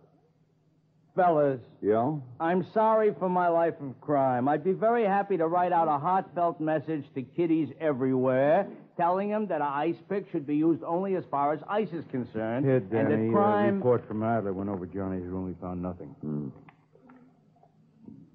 Fellas, 1.22 1.60
Yeah? 1.82 2.14
I'm 2.38 2.64
sorry 2.72 3.12
for 3.18 3.28
my 3.28 3.48
life 3.48 3.74
of 3.80 4.00
crime. 4.00 4.46
I'd 4.48 4.62
be 4.62 4.70
very 4.72 5.04
happy 5.04 5.36
to 5.36 5.48
write 5.48 5.72
out 5.72 5.88
a 5.88 5.98
heartfelt 5.98 6.60
message 6.60 7.04
to 7.14 7.22
kiddies 7.22 7.70
everywhere, 7.80 8.68
telling 8.96 9.28
them 9.28 9.48
that 9.48 9.56
an 9.60 9.66
ice 9.66 9.96
pick 10.08 10.30
should 10.30 10.46
be 10.46 10.54
used 10.56 10.82
only 10.84 11.16
as 11.16 11.24
far 11.30 11.52
as 11.52 11.60
ice 11.68 11.88
is 11.92 12.04
concerned, 12.12 12.64
Here, 12.64 12.76
and 12.76 12.90
Danny. 12.90 13.30
that 13.30 13.68
A 13.68 13.72
report 13.72 14.06
from 14.06 14.22
Adler 14.22 14.52
went 14.52 14.70
over 14.70 14.86
Johnny's 14.86 15.26
room. 15.26 15.48
He 15.52 15.60
found 15.60 15.82
nothing. 15.82 16.08
Hmm. 16.20 16.48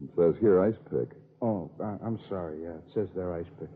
It 0.03 0.09
says 0.17 0.35
here 0.41 0.61
ice 0.61 0.75
pick. 0.91 1.15
Oh, 1.41 1.71
I- 1.81 1.97
I'm 2.05 2.19
sorry. 2.27 2.63
Yeah, 2.63 2.71
it 2.75 2.83
says 2.93 3.07
there 3.15 3.33
ice 3.33 3.45
pick. 3.59 3.69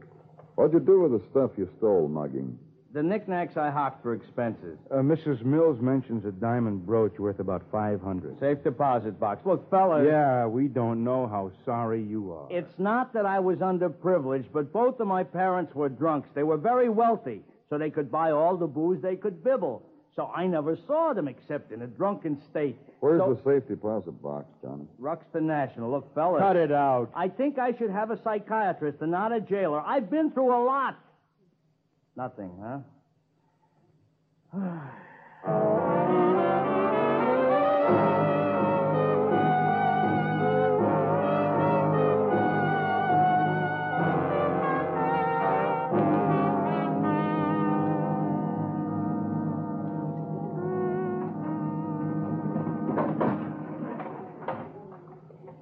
What'd 0.55 0.73
you 0.73 0.79
do 0.81 0.99
with 1.01 1.11
the 1.13 1.21
stuff 1.31 1.51
you 1.57 1.69
stole, 1.77 2.09
Mugging? 2.09 2.57
The 2.97 3.03
knickknacks 3.03 3.57
I 3.57 3.69
hocked 3.69 4.01
for 4.01 4.15
expenses. 4.15 4.79
Uh, 4.89 4.95
Mrs. 4.95 5.45
Mills 5.45 5.79
mentions 5.79 6.25
a 6.25 6.31
diamond 6.31 6.83
brooch 6.83 7.19
worth 7.19 7.37
about 7.37 7.61
500 7.71 8.39
Safe 8.39 8.63
deposit 8.63 9.19
box. 9.19 9.45
Look, 9.45 9.69
fellas. 9.69 10.07
Yeah, 10.09 10.47
we 10.47 10.67
don't 10.67 11.03
know 11.03 11.27
how 11.27 11.51
sorry 11.63 12.01
you 12.01 12.31
are. 12.33 12.47
It's 12.49 12.79
not 12.79 13.13
that 13.13 13.27
I 13.27 13.37
was 13.37 13.59
underprivileged, 13.59 14.47
but 14.51 14.73
both 14.73 14.99
of 14.99 15.05
my 15.05 15.23
parents 15.23 15.75
were 15.75 15.89
drunks. 15.89 16.29
They 16.33 16.41
were 16.41 16.57
very 16.57 16.89
wealthy, 16.89 17.43
so 17.69 17.77
they 17.77 17.91
could 17.91 18.11
buy 18.11 18.31
all 18.31 18.57
the 18.57 18.65
booze 18.65 18.99
they 18.99 19.15
could 19.15 19.43
bibble. 19.43 19.83
So 20.15 20.31
I 20.35 20.47
never 20.47 20.75
saw 20.87 21.13
them 21.13 21.27
except 21.27 21.71
in 21.71 21.83
a 21.83 21.87
drunken 21.87 22.41
state. 22.49 22.79
Where's 23.01 23.21
so, 23.21 23.35
the 23.35 23.59
safe 23.59 23.67
deposit 23.67 24.19
box, 24.23 24.47
Johnny? 24.63 24.87
Ruxton 24.97 25.45
National. 25.45 25.91
Look, 25.91 26.15
fellas. 26.15 26.39
Cut 26.41 26.55
it 26.55 26.71
out. 26.71 27.11
I 27.13 27.27
think 27.27 27.59
I 27.59 27.77
should 27.77 27.91
have 27.91 28.09
a 28.09 28.19
psychiatrist 28.23 28.97
and 29.01 29.11
not 29.11 29.31
a 29.31 29.39
jailer. 29.39 29.81
I've 29.81 30.09
been 30.09 30.31
through 30.31 30.51
a 30.51 30.65
lot. 30.65 30.97
Nothing, 32.17 32.49
huh? 32.59 32.79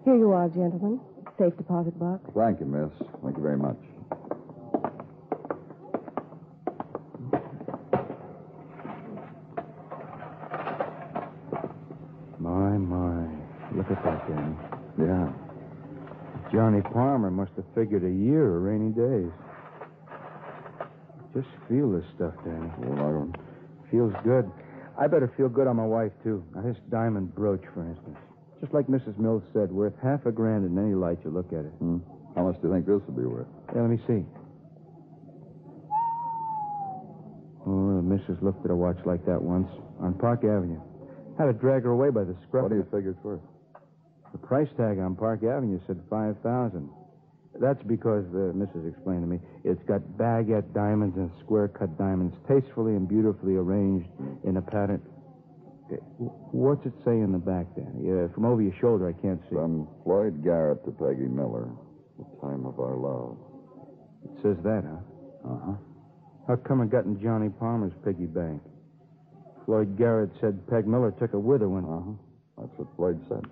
Here 0.06 0.16
you 0.16 0.32
are, 0.32 0.48
gentlemen. 0.48 1.02
Safe 1.38 1.58
deposit 1.58 2.00
box. 2.00 2.22
Thank 2.34 2.62
you, 2.62 2.66
miss. 2.66 2.92
Thank 3.22 3.36
you 3.36 3.44
very 3.44 3.58
much. 3.58 3.76
My, 12.46 12.78
my. 12.78 13.26
Look 13.76 13.92
at 13.92 14.04
that, 14.06 14.28
Danny. 14.28 14.56
Yeah. 14.98 15.28
Johnny 16.52 16.82
Palmer 16.82 17.30
must 17.30 17.52
have 17.58 17.66
figured 17.76 18.04
a 18.04 18.10
year 18.10 18.56
of 18.56 18.64
rainy 18.64 18.92
days. 18.92 19.32
Just 21.34 21.50
feel 21.68 21.92
this 21.92 22.06
stuff, 22.16 22.34
Danny. 22.46 22.72
Well, 22.80 22.94
I 22.94 23.12
don't. 23.12 23.36
Feels 23.92 24.14
good. 24.24 24.50
I 24.98 25.08
better 25.08 25.32
feel 25.36 25.50
good 25.50 25.68
on 25.68 25.76
my 25.76 25.86
wife, 25.86 26.14
too. 26.24 26.46
Now, 26.56 26.62
this 26.62 26.78
diamond 26.90 27.36
brooch, 27.36 27.64
for 27.74 27.86
instance. 27.86 28.18
Just 28.62 28.74
like 28.74 28.88
Mrs. 28.88 29.18
Mills 29.18 29.44
said, 29.52 29.70
worth 29.70 29.94
half 30.02 30.26
a 30.26 30.32
grand 30.32 30.66
in 30.66 30.78
any 30.80 30.96
light 30.96 31.18
you 31.26 31.32
look 31.32 31.52
at 31.52 31.66
it. 31.66 31.76
Hmm. 31.84 31.98
How 32.36 32.44
much 32.44 32.56
do 32.62 32.70
you 32.70 32.74
think 32.74 32.86
this 32.86 33.02
would 33.06 33.18
be 33.18 33.28
worth? 33.28 33.48
Yeah, 33.76 33.82
let 33.82 33.90
me 33.90 34.00
see. 34.08 34.24
Oh, 37.68 37.98
the 37.98 38.02
missus 38.02 38.38
looked 38.42 38.64
at 38.64 38.72
a 38.72 38.76
watch 38.76 39.00
like 39.06 39.26
that 39.26 39.42
once 39.42 39.68
on 40.00 40.14
Park 40.14 40.46
Avenue. 40.46 40.80
Had 41.38 41.46
to 41.46 41.54
drag 41.54 41.84
her 41.84 41.92
away 41.92 42.12
by 42.12 42.24
the 42.24 42.36
scruff. 42.48 42.64
What 42.64 42.72
do 42.72 42.78
you 42.78 42.88
figure 42.92 43.12
it's 43.12 43.24
worth? 43.24 43.42
The 44.36 44.46
price 44.46 44.68
tag 44.76 45.00
on 45.00 45.16
Park 45.16 45.46
Avenue 45.46 45.80
said 45.88 46.02
five 46.10 46.36
thousand. 46.44 46.90
That's 47.58 47.82
because 47.84 48.26
the 48.34 48.52
missus 48.54 48.86
explained 48.86 49.24
to 49.24 49.28
me 49.28 49.40
it's 49.64 49.82
got 49.88 50.02
baguette 50.20 50.74
diamonds 50.74 51.16
and 51.16 51.32
square 51.42 51.70
cut 51.70 51.98
diamonds, 51.98 52.36
tastefully 52.46 52.98
and 52.98 53.08
beautifully 53.08 53.56
arranged 53.56 54.10
in 54.44 54.58
a 54.58 54.62
pattern. 54.62 55.02
Eh, 55.90 55.96
What's 56.52 56.86
it 56.86 56.92
say 57.06 57.14
in 57.16 57.32
the 57.32 57.38
back, 57.40 57.66
Danny? 57.78 58.12
Uh, 58.12 58.28
from 58.34 58.44
over 58.44 58.62
your 58.62 58.76
shoulder, 58.82 59.08
I 59.08 59.14
can't 59.22 59.40
see. 59.48 59.56
From 59.56 59.88
Floyd 60.04 60.44
Garrett 60.44 60.84
to 60.84 60.92
Peggy 60.92 61.30
Miller. 61.32 61.70
The 62.20 62.26
time 62.42 62.66
of 62.66 62.78
our 62.78 62.98
love. 62.98 63.38
It 64.26 64.42
says 64.44 64.58
that, 64.64 64.84
huh? 64.84 65.50
Uh 65.50 65.60
huh. 65.66 65.74
How 66.50 66.56
come 66.58 66.82
it 66.82 66.90
got 66.90 67.06
in 67.06 67.22
Johnny 67.24 67.48
Palmer's 67.48 67.94
piggy 68.04 68.26
bank? 68.26 68.62
Floyd 69.66 69.98
Garrett 69.98 70.32
said 70.42 70.60
Peg 70.68 70.86
Miller 70.86 71.12
took 71.12 71.34
it 71.34 71.40
with 71.40 71.62
her 71.62 71.70
when. 71.70 71.86
Uh 71.86 72.04
huh. 72.04 72.68
That's 72.68 72.78
what 72.80 72.88
Floyd 72.98 73.24
said. 73.30 73.46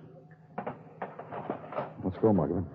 Let's 2.04 2.18
go, 2.18 2.34
Muggavan. 2.34 2.66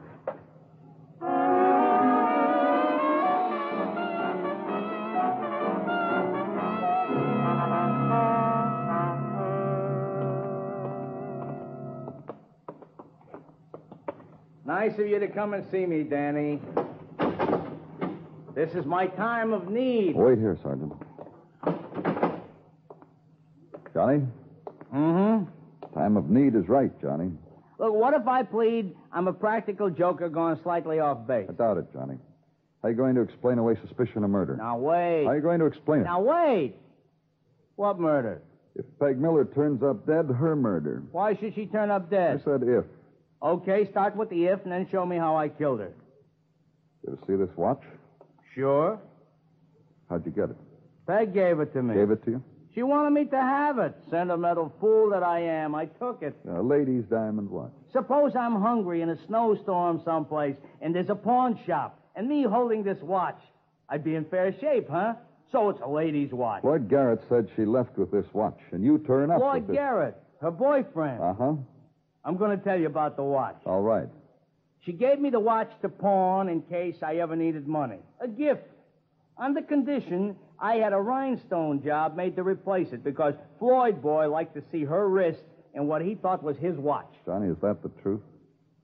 Nice 14.65 14.99
of 14.99 15.09
you 15.09 15.19
to 15.19 15.29
come 15.29 15.55
and 15.55 15.65
see 15.71 15.87
me, 15.87 16.03
Danny. 16.03 16.61
This 18.55 18.75
is 18.75 18.85
my 18.87 19.07
time 19.07 19.53
of 19.53 19.69
need. 19.69 20.17
Wait 20.17 20.39
here, 20.39 20.59
Sergeant. 20.63 20.93
Johnny? 23.95 24.23
Mm-hmm. 24.95 25.95
Time 25.95 26.17
of 26.17 26.31
need 26.31 26.55
is 26.55 26.69
right, 26.69 26.91
Johnny. 27.01 27.31
Look, 27.79 27.95
what 27.95 28.15
if 28.15 28.27
I 28.27 28.43
plead 28.43 28.95
I'm 29.13 29.29
a 29.29 29.33
practical 29.33 29.89
joker 29.91 30.29
going 30.29 30.59
slightly 30.63 30.99
off 30.99 31.27
base? 31.27 31.47
I 31.49 31.53
doubt 31.53 31.79
it, 31.79 31.93
Johnny. 31.93 32.19
How 32.83 32.89
are 32.89 32.91
you 32.91 32.97
going 32.97 33.15
to 33.15 33.23
explain 33.23 33.59
away 33.59 33.77
suspicion 33.87 34.25
of 34.25 34.31
murder? 34.31 34.57
Now, 34.57 34.79
wait. 34.79 35.25
How 35.25 35.31
are 35.31 35.37
you 35.37 35.43
going 35.43 35.61
to 35.61 35.67
explain 35.67 36.01
it? 36.01 36.05
Now, 36.05 36.21
wait. 36.21 36.75
What 37.77 37.99
murder? 37.99 38.43
If 38.75 38.85
Peg 39.01 39.19
Miller 39.19 39.45
turns 39.45 39.83
up 39.83 40.07
dead, 40.07 40.27
her 40.27 40.55
murder. 40.55 41.03
Why 41.11 41.37
should 41.37 41.55
she 41.55 41.67
turn 41.67 41.91
up 41.91 42.11
dead? 42.11 42.41
I 42.41 42.45
said 42.45 42.63
if. 42.63 42.85
Okay, 43.43 43.89
start 43.91 44.17
with 44.17 44.31
the 44.31 44.47
if 44.47 44.63
and 44.65 44.73
then 44.73 44.89
show 44.91 45.05
me 45.07 45.17
how 45.17 45.37
I 45.37 45.49
killed 45.49 45.81
her. 45.81 45.93
You 47.07 47.13
ever 47.13 47.19
see 47.27 47.37
this 47.37 47.57
watch? 47.57 47.83
Sure. 48.55 48.99
How'd 50.09 50.27
you 50.27 50.33
get 50.33 50.51
it? 50.51 50.57
Peg 51.07 51.33
gave 51.35 51.61
it 51.61 51.73
to 51.73 51.83
me. 51.83 51.95
Gave 51.95 52.11
it 52.11 52.25
to 52.25 52.31
you? 52.33 52.45
She 52.79 52.85
wanted 52.85 53.11
me 53.11 53.25
to 53.25 53.37
have 53.37 53.81
it. 53.81 53.93
Sentimental 54.09 54.73
fool 54.81 55.11
that 55.11 55.25
I 55.25 55.41
am. 55.41 55.75
I 55.75 55.87
took 55.87 56.23
it. 56.23 56.37
A 56.49 56.63
lady's 56.63 57.03
diamond 57.07 57.51
watch. 57.51 57.73
Suppose 57.93 58.37
I'm 58.39 58.63
hungry 58.63 59.03
in 59.03 59.11
a 59.11 59.17
snowstorm 59.27 60.01
someplace 60.05 60.55
and 60.81 60.95
there's 60.95 61.11
a 61.11 61.17
pawn 61.17 61.59
shop 61.67 62.01
and 62.15 62.29
me 62.29 62.45
holding 62.45 62.85
this 62.85 62.99
watch. 63.03 63.41
I'd 63.89 64.05
be 64.05 64.15
in 64.15 64.27
fair 64.27 64.55
shape, 64.61 64.87
huh? 64.89 65.15
So 65.51 65.71
it's 65.71 65.81
a 65.85 65.89
lady's 65.89 66.31
watch. 66.31 66.63
Floyd 66.63 66.89
Garrett 66.89 67.21
said 67.29 67.49
she 67.57 67.65
left 67.65 67.99
with 67.99 68.13
this 68.13 68.27
watch, 68.33 68.61
and 68.71 68.85
you 68.85 68.99
turn 68.99 69.33
up 69.33 69.41
Floyd 69.41 69.63
with 69.63 69.69
this. 69.69 69.77
Garrett, 69.77 70.17
her 70.41 70.53
boyfriend. 70.53 71.21
Uh 71.21 71.35
huh. 71.35 71.55
I'm 72.25 72.37
going 72.37 72.57
to 72.57 72.63
tell 72.63 72.79
you 72.79 72.87
about 72.87 73.17
the 73.17 73.25
watch. 73.25 73.61
All 73.67 73.83
right. 73.83 74.09
She 74.85 74.93
gave 74.93 75.19
me 75.19 75.31
the 75.31 75.41
watch 75.41 75.73
to 75.83 75.89
pawn 75.89 76.49
in 76.49 76.63
case 76.63 76.95
I 77.03 77.17
ever 77.17 77.35
needed 77.35 77.67
money. 77.67 77.99
A 78.21 78.29
gift. 78.29 78.63
On 79.37 79.55
the 79.55 79.63
condition 79.63 80.37
I 80.61 80.77
had 80.77 80.93
a 80.93 80.99
rhinestone 80.99 81.83
job 81.83 82.17
made 82.17 82.37
to 82.37 82.43
replace 82.43 82.89
it 82.93 83.05
because 83.05 83.35
Floyd 83.59 84.03
boy 84.03 84.29
liked 84.29 84.55
to 84.55 84.63
see 84.73 84.85
her 84.85 85.09
wrist 85.09 85.41
and 85.75 85.87
what 85.87 86.03
he 86.03 86.15
thought 86.17 86.43
was 86.43 86.57
his 86.57 86.77
watch. 86.77 87.13
Johnny, 87.25 87.49
is 87.49 87.57
that 87.63 87.83
the 87.83 87.91
truth? 88.03 88.21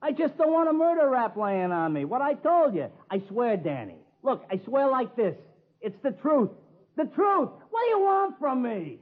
I 0.00 0.12
just 0.12 0.36
don't 0.36 0.52
want 0.52 0.68
a 0.68 0.72
murder 0.72 1.08
rap 1.08 1.36
laying 1.36 1.72
on 1.72 1.92
me. 1.92 2.04
What 2.04 2.20
I 2.20 2.34
told 2.34 2.74
you. 2.74 2.88
I 3.10 3.22
swear, 3.28 3.56
Danny. 3.56 3.96
Look, 4.22 4.44
I 4.50 4.60
swear 4.64 4.88
like 4.88 5.16
this. 5.16 5.34
It's 5.80 5.96
the 6.02 6.12
truth. 6.12 6.50
The 6.96 7.04
truth. 7.06 7.50
What 7.70 7.82
do 7.84 7.88
you 7.88 8.00
want 8.00 8.38
from 8.38 8.62
me? 8.62 8.98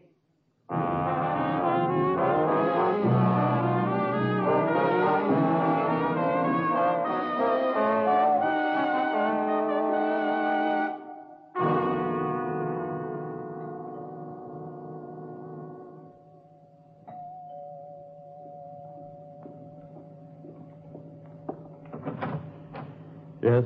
Yes? 23.42 23.64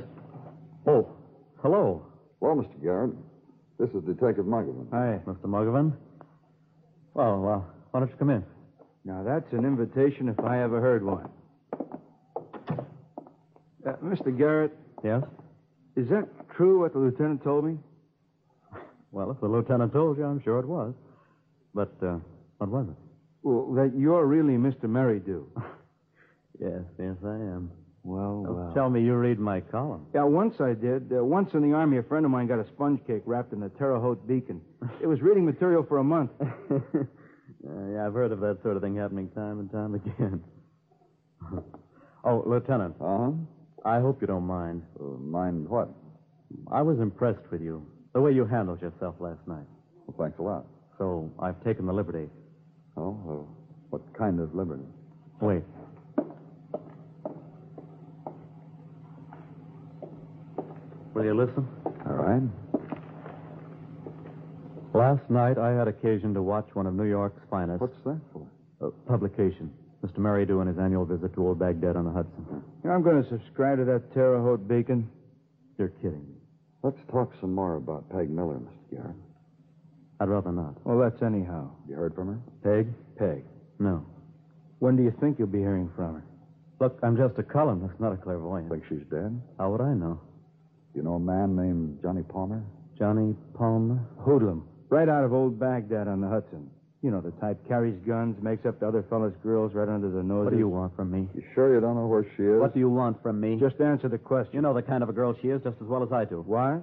Oh, 0.86 1.08
hello. 1.62 2.06
Well, 2.40 2.54
Mr. 2.56 2.82
Garrett, 2.82 3.12
This 3.78 3.90
is 3.90 4.02
Detective 4.04 4.46
Muggavan. 4.46 4.86
Hi. 4.90 5.20
Mr. 5.26 5.42
Muggavan? 5.44 5.92
Well, 7.14 7.46
uh, 7.48 7.60
why 7.90 8.00
don't 8.00 8.08
you 8.10 8.16
come 8.16 8.30
in? 8.30 8.44
Now, 9.04 9.22
that's 9.22 9.52
an 9.52 9.64
invitation 9.64 10.28
if 10.28 10.40
I 10.40 10.62
ever 10.62 10.80
heard 10.80 11.04
one. 11.04 11.28
Uh, 13.86 13.92
Mr. 14.02 14.36
Garrett. 14.36 14.76
Yes? 15.04 15.22
Is 15.94 16.08
that 16.08 16.26
true 16.56 16.80
what 16.80 16.92
the 16.92 16.98
lieutenant 16.98 17.42
told 17.44 17.64
me? 17.64 17.78
Well, 19.12 19.30
if 19.30 19.40
the 19.40 19.46
lieutenant 19.48 19.92
told 19.92 20.18
you, 20.18 20.24
I'm 20.24 20.42
sure 20.42 20.58
it 20.58 20.66
was. 20.66 20.94
But, 21.74 21.94
uh, 22.02 22.16
what 22.58 22.70
was 22.70 22.86
it? 22.88 22.96
Well, 23.42 23.72
that 23.74 23.92
you're 23.96 24.26
really 24.26 24.54
Mr. 24.54 24.84
Merrydew. 24.84 25.44
Yes, 26.58 26.80
yes, 26.98 27.16
I 27.22 27.34
am. 27.34 27.70
Well, 28.06 28.44
Don't 28.44 28.54
well. 28.54 28.72
Tell 28.72 28.88
me 28.88 29.02
you 29.02 29.14
read 29.16 29.40
my 29.40 29.60
column. 29.60 30.06
Yeah, 30.14 30.22
once 30.22 30.60
I 30.60 30.74
did. 30.74 31.12
Uh, 31.12 31.24
once 31.24 31.52
in 31.54 31.62
the 31.68 31.74
Army, 31.76 31.98
a 31.98 32.04
friend 32.04 32.24
of 32.24 32.30
mine 32.30 32.46
got 32.46 32.60
a 32.60 32.66
sponge 32.68 33.00
cake 33.04 33.22
wrapped 33.26 33.52
in 33.52 33.64
a 33.64 33.68
Terre 33.68 33.98
Haute 33.98 34.26
beacon. 34.26 34.60
It 35.02 35.06
was 35.08 35.20
reading 35.20 35.44
material 35.44 35.82
for 35.82 35.98
a 35.98 36.04
month. 36.04 36.30
Uh, 37.66 37.86
yeah, 37.92 38.06
I've 38.06 38.12
heard 38.12 38.30
of 38.30 38.38
that 38.40 38.58
sort 38.62 38.76
of 38.76 38.82
thing 38.82 38.96
happening 38.96 39.28
time 39.30 39.58
and 39.58 39.70
time 39.72 39.94
again. 39.94 40.44
oh, 42.24 42.44
Lieutenant. 42.46 42.94
Uh 43.00 43.18
huh. 43.18 43.30
I 43.84 43.98
hope 44.00 44.20
you 44.20 44.26
don't 44.28 44.46
mind. 44.46 44.82
Uh, 45.00 45.04
mind 45.18 45.68
what? 45.68 45.88
I 46.70 46.82
was 46.82 47.00
impressed 47.00 47.40
with 47.50 47.62
you. 47.62 47.84
The 48.14 48.20
way 48.20 48.32
you 48.32 48.44
handled 48.44 48.82
yourself 48.82 49.16
last 49.18 49.40
night. 49.48 49.64
Well, 50.06 50.16
thanks 50.18 50.38
a 50.38 50.42
lot. 50.42 50.66
So 50.98 51.32
I've 51.40 51.62
taken 51.64 51.86
the 51.86 51.92
liberty. 51.92 52.28
Oh, 52.96 53.18
well, 53.24 53.48
what 53.90 54.02
kind 54.16 54.38
of 54.38 54.54
liberty? 54.54 54.84
Wait. 55.40 55.62
Will 61.16 61.24
you 61.24 61.32
listen? 61.34 61.66
All 62.04 62.12
right. 62.12 62.42
Last 64.92 65.30
night, 65.30 65.56
I 65.56 65.70
had 65.72 65.88
occasion 65.88 66.34
to 66.34 66.42
watch 66.42 66.68
one 66.74 66.86
of 66.86 66.92
New 66.92 67.08
York's 67.08 67.40
finest. 67.50 67.80
What's 67.80 67.96
that 68.04 68.20
for? 68.34 68.46
Uh, 68.82 68.90
publication. 69.08 69.72
Mr. 70.04 70.18
Merrydew 70.18 70.60
on 70.60 70.66
his 70.66 70.76
annual 70.76 71.06
visit 71.06 71.32
to 71.32 71.46
Old 71.46 71.58
Baghdad 71.58 71.96
on 71.96 72.04
the 72.04 72.10
Hudson. 72.10 72.44
You 72.50 72.90
know, 72.90 72.90
I'm 72.90 73.02
going 73.02 73.22
to 73.22 73.26
subscribe 73.30 73.78
to 73.78 73.86
that 73.86 74.12
Terre 74.12 74.42
Haute 74.42 74.68
beacon. 74.68 75.08
You're 75.78 75.88
kidding 75.88 76.20
me. 76.20 76.36
Let's 76.82 77.00
talk 77.10 77.32
some 77.40 77.54
more 77.54 77.76
about 77.76 78.10
Peg 78.10 78.28
Miller, 78.28 78.56
Mr. 78.58 78.96
Garrett. 78.96 79.16
I'd 80.20 80.28
rather 80.28 80.52
not. 80.52 80.74
Well, 80.84 80.98
that's 80.98 81.22
anyhow. 81.22 81.70
You 81.88 81.94
heard 81.94 82.14
from 82.14 82.28
her? 82.28 82.40
Peg? 82.62 82.92
Peg. 83.18 83.42
No. 83.78 84.04
When 84.80 84.96
do 84.98 85.02
you 85.02 85.14
think 85.18 85.38
you'll 85.38 85.48
be 85.48 85.60
hearing 85.60 85.90
from 85.96 86.16
her? 86.16 86.24
Look, 86.78 86.98
I'm 87.02 87.16
just 87.16 87.38
a 87.38 87.42
columnist, 87.42 87.98
not 88.00 88.12
a 88.12 88.18
clairvoyant. 88.18 88.68
Think 88.68 88.84
she's 88.86 89.06
dead? 89.10 89.40
How 89.58 89.70
would 89.70 89.80
I 89.80 89.94
know? 89.94 90.20
You 90.96 91.02
know 91.02 91.14
a 91.14 91.20
man 91.20 91.54
named 91.54 91.98
Johnny 92.02 92.22
Palmer? 92.22 92.64
Johnny 92.98 93.36
Palmer? 93.54 94.00
Hoodlum. 94.24 94.62
Right 94.88 95.08
out 95.10 95.24
of 95.24 95.32
old 95.34 95.60
Baghdad 95.60 96.08
on 96.08 96.22
the 96.22 96.28
Hudson. 96.28 96.70
You 97.02 97.10
know 97.10 97.20
the 97.20 97.32
type. 97.32 97.58
Carries 97.68 97.94
guns, 98.06 98.42
makes 98.42 98.64
up 98.64 98.80
to 98.80 98.88
other 98.88 99.04
fellas' 99.10 99.34
girls 99.42 99.74
right 99.74 99.88
under 99.88 100.10
their 100.10 100.22
noses. 100.22 100.44
What 100.46 100.52
do 100.54 100.58
you 100.58 100.68
want 100.68 100.96
from 100.96 101.10
me? 101.10 101.28
You 101.34 101.42
sure 101.54 101.74
you 101.74 101.80
don't 101.82 101.96
know 101.96 102.06
where 102.06 102.24
she 102.36 102.44
is? 102.44 102.58
What 102.58 102.72
do 102.72 102.80
you 102.80 102.88
want 102.88 103.22
from 103.22 103.38
me? 103.38 103.58
Just 103.60 103.78
answer 103.78 104.08
the 104.08 104.16
question. 104.16 104.54
You 104.54 104.62
know 104.62 104.72
the 104.72 104.80
kind 104.82 105.02
of 105.02 105.10
a 105.10 105.12
girl 105.12 105.36
she 105.42 105.48
is 105.48 105.60
just 105.62 105.76
as 105.82 105.86
well 105.86 106.02
as 106.02 106.10
I 106.12 106.24
do. 106.24 106.42
Why? 106.46 106.78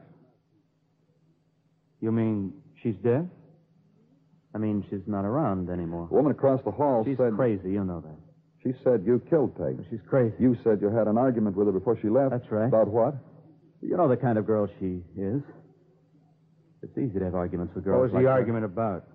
You 2.00 2.12
mean 2.12 2.54
she's 2.84 2.96
dead? 3.04 3.30
I 4.54 4.60
mean, 4.60 4.86
she's 4.92 5.02
not 5.08 5.26
around 5.26 5.72
anymore. 5.72 6.08
A 6.12 6.14
woman 6.14 6.32
across 6.32 6.62
the 6.64 6.70
hall 6.70 7.04
She's 7.04 7.18
said. 7.18 7.34
crazy, 7.36 7.72
you 7.72 7.84
know 7.84 8.02
that. 8.02 8.16
She 8.62 8.78
said 8.84 9.04
you 9.06 9.20
killed 9.28 9.58
Peg. 9.58 9.84
She's 9.90 10.00
crazy. 10.08 10.36
You 10.40 10.56
said 10.64 10.80
you 10.80 10.90
had 10.90 11.08
an 11.08 11.18
argument 11.18 11.56
with 11.58 11.66
her 11.66 11.74
before 11.74 11.98
she 12.00 12.10
left. 12.10 12.30
That's 12.32 12.52
right. 12.52 12.68
About 12.68 12.88
what? 12.88 13.16
You 13.86 13.98
know 13.98 14.08
the 14.08 14.18
kind 14.18 14.38
of 14.38 14.48
girl 14.48 14.68
she 14.80 15.02
is. 15.18 15.42
It's 16.82 16.98
easy 16.98 17.20
to 17.20 17.26
have 17.26 17.36
arguments 17.36 17.76
with 17.76 17.84
girls. 17.84 17.96
What 17.96 18.04
was 18.04 18.14
like 18.14 18.24
the 18.24 18.30
her. 18.30 18.34
argument 18.34 18.66
about? 18.66 19.06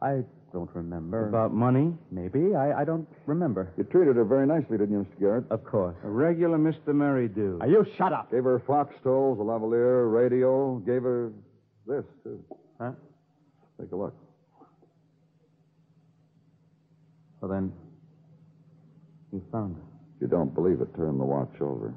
I 0.00 0.22
don't 0.52 0.70
remember. 0.74 1.28
About 1.28 1.52
money? 1.52 1.92
Maybe. 2.10 2.54
I, 2.54 2.82
I 2.82 2.84
don't 2.84 3.08
remember. 3.26 3.72
You 3.76 3.84
treated 3.84 4.16
her 4.16 4.24
very 4.24 4.46
nicely, 4.46 4.78
didn't 4.78 4.92
you, 4.92 5.06
Mr. 5.06 5.20
Garrett? 5.20 5.44
Of 5.50 5.64
course. 5.64 5.96
A 6.04 6.08
regular 6.08 6.58
Mr. 6.58 6.88
Merrydew. 6.88 7.60
Are 7.60 7.68
you 7.68 7.86
shut 7.96 8.12
up? 8.12 8.30
Gave 8.30 8.44
her 8.44 8.62
fox 8.66 8.94
stoles, 9.00 9.38
a 9.38 9.42
lavalier, 9.42 10.12
radio. 10.12 10.76
Gave 10.78 11.02
her 11.02 11.32
this, 11.86 12.04
too. 12.24 12.44
Huh? 12.80 12.92
Take 13.80 13.92
a 13.92 13.96
look. 13.96 14.14
Well, 17.40 17.50
then, 17.50 17.72
you 19.32 19.42
found 19.50 19.76
her. 19.76 19.82
If 20.16 20.22
you 20.22 20.28
don't 20.28 20.54
believe 20.54 20.80
it, 20.80 20.94
turn 20.96 21.18
the 21.18 21.24
watch 21.24 21.54
over. 21.60 21.94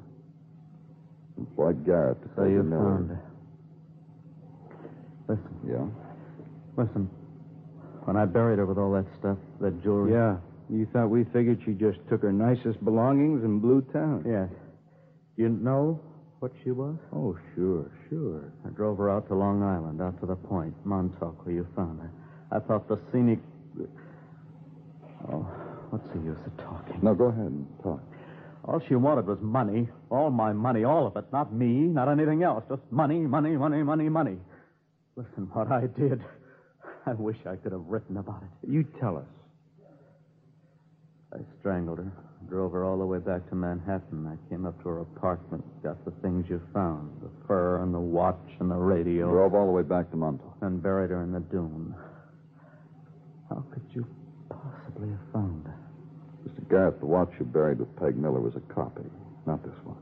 Floyd 1.54 1.84
Garrett. 1.84 2.22
to 2.22 2.28
So 2.36 2.44
you 2.44 2.62
found 2.62 3.10
her. 3.10 3.22
Listen, 5.28 5.56
Yeah? 5.66 5.86
listen. 6.76 7.10
When 8.04 8.16
I 8.16 8.24
buried 8.24 8.58
her 8.58 8.66
with 8.66 8.78
all 8.78 8.92
that 8.92 9.06
stuff, 9.18 9.36
that 9.60 9.82
jewelry. 9.82 10.12
Yeah. 10.12 10.36
You 10.70 10.86
thought 10.92 11.08
we 11.10 11.24
figured 11.24 11.60
she 11.64 11.72
just 11.72 11.98
took 12.08 12.22
her 12.22 12.32
nicest 12.32 12.84
belongings 12.84 13.42
and 13.44 13.60
blew 13.60 13.82
town? 13.92 14.24
Yes. 14.26 14.48
You 15.36 15.48
know 15.48 16.00
what 16.40 16.52
she 16.62 16.70
was? 16.70 16.96
Oh, 17.12 17.36
sure, 17.54 17.90
sure. 18.08 18.52
I 18.64 18.68
drove 18.70 18.98
her 18.98 19.10
out 19.10 19.26
to 19.28 19.34
Long 19.34 19.62
Island, 19.62 20.00
out 20.00 20.18
to 20.20 20.26
the 20.26 20.36
point, 20.36 20.74
Montauk, 20.84 21.44
where 21.44 21.54
you 21.54 21.66
found 21.76 22.00
her. 22.00 22.10
I 22.52 22.60
thought 22.60 22.88
the 22.88 22.98
scenic. 23.12 23.40
Oh, 25.32 25.42
what's 25.90 26.06
the 26.08 26.20
use 26.20 26.38
of 26.46 26.56
talking? 26.58 26.98
No, 27.02 27.14
go 27.14 27.26
ahead 27.26 27.46
and 27.46 27.66
talk. 27.82 28.00
All 28.66 28.80
she 28.88 28.96
wanted 28.96 29.26
was 29.26 29.38
money. 29.40 29.88
All 30.10 30.30
my 30.30 30.52
money, 30.52 30.84
all 30.84 31.06
of 31.06 31.16
it. 31.16 31.24
Not 31.32 31.52
me, 31.52 31.66
not 31.68 32.08
anything 32.08 32.42
else. 32.42 32.64
Just 32.68 32.82
money, 32.90 33.20
money, 33.20 33.56
money, 33.56 33.82
money, 33.82 34.08
money. 34.08 34.36
Listen, 35.16 35.48
what 35.52 35.70
I 35.70 35.86
did. 35.86 36.22
I 37.06 37.12
wish 37.12 37.36
I 37.46 37.54
could 37.56 37.70
have 37.72 37.86
written 37.86 38.16
about 38.16 38.42
it. 38.42 38.68
You 38.68 38.84
tell 39.00 39.16
us. 39.16 39.24
I 41.32 41.38
strangled 41.60 41.98
her, 41.98 42.12
drove 42.48 42.72
her 42.72 42.84
all 42.84 42.98
the 42.98 43.04
way 43.04 43.18
back 43.18 43.48
to 43.50 43.54
Manhattan. 43.54 44.26
I 44.26 44.48
came 44.48 44.64
up 44.66 44.80
to 44.82 44.88
her 44.88 45.00
apartment, 45.00 45.64
got 45.82 46.02
the 46.04 46.12
things 46.22 46.46
you 46.48 46.60
found 46.72 47.10
the 47.20 47.28
fur 47.46 47.82
and 47.82 47.92
the 47.94 48.00
watch 48.00 48.48
and 48.60 48.70
the 48.70 48.76
radio, 48.76 49.28
Drove 49.30 49.54
all 49.54 49.66
the 49.66 49.72
way 49.72 49.82
back 49.82 50.10
to 50.12 50.16
Montauk. 50.16 50.56
and 50.62 50.82
buried 50.82 51.10
her 51.10 51.22
in 51.22 51.32
the 51.32 51.40
dune. 51.40 51.94
How 53.50 53.62
could 53.72 53.82
you 53.92 54.06
possibly 54.48 55.08
have 55.10 55.32
found 55.32 55.66
her? 55.66 55.76
Garrett, 56.68 57.00
the 57.00 57.06
watch 57.06 57.30
you 57.38 57.44
buried 57.44 57.78
with 57.78 57.94
Peg 57.96 58.16
Miller 58.16 58.40
was 58.40 58.54
a 58.56 58.74
copy, 58.74 59.02
not 59.46 59.62
this 59.62 59.74
watch. 59.84 59.96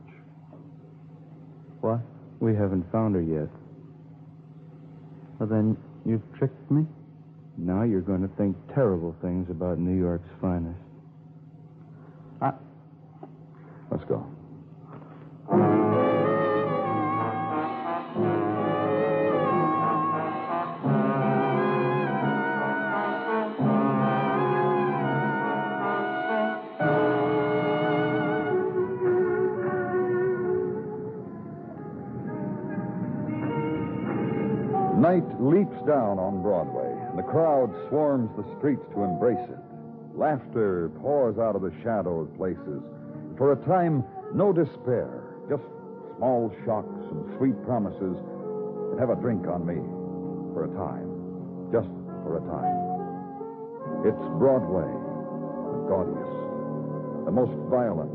What? 1.80 2.00
We 2.40 2.54
haven't 2.54 2.90
found 2.90 3.14
her 3.14 3.22
yet. 3.22 3.48
Well, 5.38 5.48
then 5.48 5.76
you've 6.06 6.22
tricked 6.38 6.70
me? 6.70 6.86
Now 7.56 7.82
you're 7.82 8.00
going 8.00 8.22
to 8.22 8.34
think 8.36 8.56
terrible 8.74 9.14
things 9.20 9.48
about 9.50 9.78
New 9.78 9.98
York's 9.98 10.28
finest. 10.40 10.80
I... 12.40 12.52
Let's 13.90 14.04
go. 14.04 14.26
Leaps 35.64 35.86
down 35.86 36.18
on 36.18 36.42
Broadway, 36.42 36.92
and 37.08 37.18
the 37.18 37.22
crowd 37.22 37.72
swarms 37.88 38.28
the 38.36 38.44
streets 38.58 38.84
to 38.92 39.02
embrace 39.02 39.48
it. 39.48 39.58
Laughter 40.14 40.90
pours 41.00 41.38
out 41.38 41.56
of 41.56 41.62
the 41.62 41.72
shadowed 41.82 42.28
places. 42.36 42.82
For 43.38 43.52
a 43.52 43.56
time, 43.64 44.04
no 44.34 44.52
despair, 44.52 45.24
just 45.48 45.64
small 46.16 46.52
shocks 46.64 47.00
and 47.10 47.36
sweet 47.38 47.56
promises 47.64 48.16
that 48.92 49.00
have 49.00 49.08
a 49.08 49.16
drink 49.16 49.48
on 49.48 49.64
me 49.64 49.80
for 50.52 50.68
a 50.68 50.72
time, 50.76 51.08
just 51.72 51.88
for 52.22 52.36
a 52.36 52.44
time. 52.44 52.76
It's 54.04 54.26
Broadway, 54.36 54.84
the 54.84 55.80
gaudiest, 55.88 57.24
the 57.24 57.32
most 57.32 57.56
violent, 57.72 58.12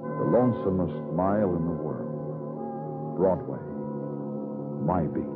the 0.00 0.26
lonesomest 0.32 1.12
mile 1.12 1.54
in 1.54 1.64
the 1.68 1.76
world. 1.76 2.08
Broadway, 3.20 3.60
my 4.80 5.04
beat. 5.12 5.35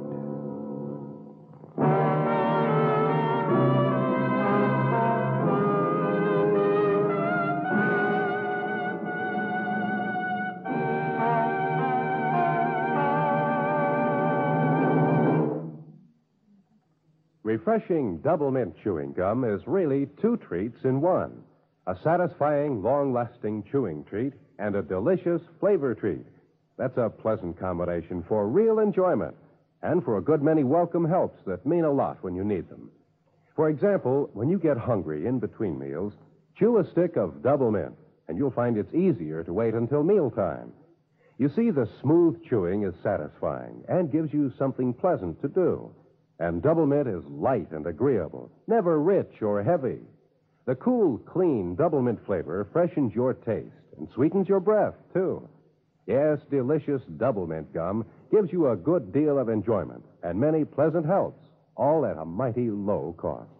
Refreshing 17.60 18.16
double 18.24 18.50
mint 18.50 18.74
chewing 18.82 19.12
gum 19.12 19.44
is 19.44 19.60
really 19.66 20.06
two 20.22 20.38
treats 20.38 20.82
in 20.84 21.02
one 21.02 21.42
a 21.86 21.94
satisfying, 22.02 22.82
long 22.82 23.12
lasting 23.12 23.62
chewing 23.70 24.02
treat 24.04 24.32
and 24.58 24.74
a 24.74 24.82
delicious 24.82 25.42
flavor 25.60 25.94
treat. 25.94 26.24
That's 26.78 26.96
a 26.96 27.10
pleasant 27.10 27.60
combination 27.60 28.24
for 28.26 28.48
real 28.48 28.78
enjoyment. 28.78 29.36
and 29.82 30.02
for 30.02 30.16
a 30.16 30.22
good 30.22 30.42
many 30.42 30.64
welcome 30.64 31.04
helps 31.04 31.38
that 31.44 31.66
mean 31.66 31.84
a 31.84 31.92
lot 31.92 32.16
when 32.24 32.34
you 32.34 32.44
need 32.44 32.66
them. 32.70 32.90
For 33.54 33.68
example, 33.68 34.30
when 34.32 34.48
you 34.48 34.58
get 34.58 34.78
hungry 34.78 35.26
in 35.26 35.38
between 35.38 35.78
meals, 35.78 36.14
chew 36.58 36.78
a 36.78 36.90
stick 36.90 37.18
of 37.18 37.42
double 37.42 37.70
mint, 37.70 37.94
and 38.28 38.38
you'll 38.38 38.52
find 38.52 38.78
it's 38.78 38.94
easier 38.94 39.44
to 39.44 39.52
wait 39.52 39.74
until 39.74 40.02
mealtime. 40.02 40.72
You 41.36 41.50
see, 41.50 41.70
the 41.70 41.90
smooth 42.00 42.42
chewing 42.48 42.84
is 42.84 42.94
satisfying 43.02 43.84
and 43.86 44.10
gives 44.10 44.32
you 44.32 44.50
something 44.58 44.94
pleasant 44.94 45.42
to 45.42 45.48
do. 45.48 45.94
And 46.40 46.62
double 46.62 46.86
mint 46.86 47.06
is 47.06 47.22
light 47.26 47.70
and 47.70 47.86
agreeable, 47.86 48.50
never 48.66 48.98
rich 48.98 49.42
or 49.42 49.62
heavy. 49.62 49.98
The 50.64 50.74
cool, 50.74 51.18
clean 51.18 51.74
double 51.74 52.00
mint 52.00 52.18
flavor 52.24 52.66
freshens 52.72 53.14
your 53.14 53.34
taste 53.34 53.74
and 53.98 54.08
sweetens 54.14 54.48
your 54.48 54.60
breath, 54.60 54.94
too. 55.12 55.46
Yes, 56.06 56.38
delicious 56.50 57.02
double 57.18 57.46
mint 57.46 57.72
gum 57.74 58.06
gives 58.32 58.50
you 58.52 58.68
a 58.68 58.76
good 58.76 59.12
deal 59.12 59.38
of 59.38 59.50
enjoyment 59.50 60.02
and 60.22 60.40
many 60.40 60.64
pleasant 60.64 61.04
helps, 61.04 61.44
all 61.76 62.06
at 62.06 62.16
a 62.16 62.24
mighty 62.24 62.70
low 62.70 63.14
cost. 63.18 63.50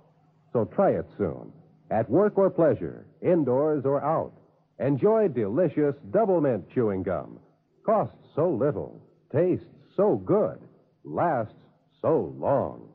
So 0.55 0.65
try 0.65 0.93
it 0.93 1.07
soon. 1.19 1.53
At 1.91 2.09
work 2.09 2.39
or 2.39 2.49
pleasure, 2.49 3.05
indoors 3.21 3.85
or 3.85 4.03
out. 4.03 4.33
Enjoy 4.79 5.29
delicious 5.29 5.95
double 6.11 6.41
mint 6.41 6.65
chewing 6.75 7.03
gum. 7.03 7.39
Costs 7.85 8.17
so 8.35 8.49
little, 8.49 9.03
tastes 9.33 9.67
so 9.97 10.17
good, 10.17 10.59
lasts 11.05 11.55
so 12.03 12.35
long. 12.39 12.90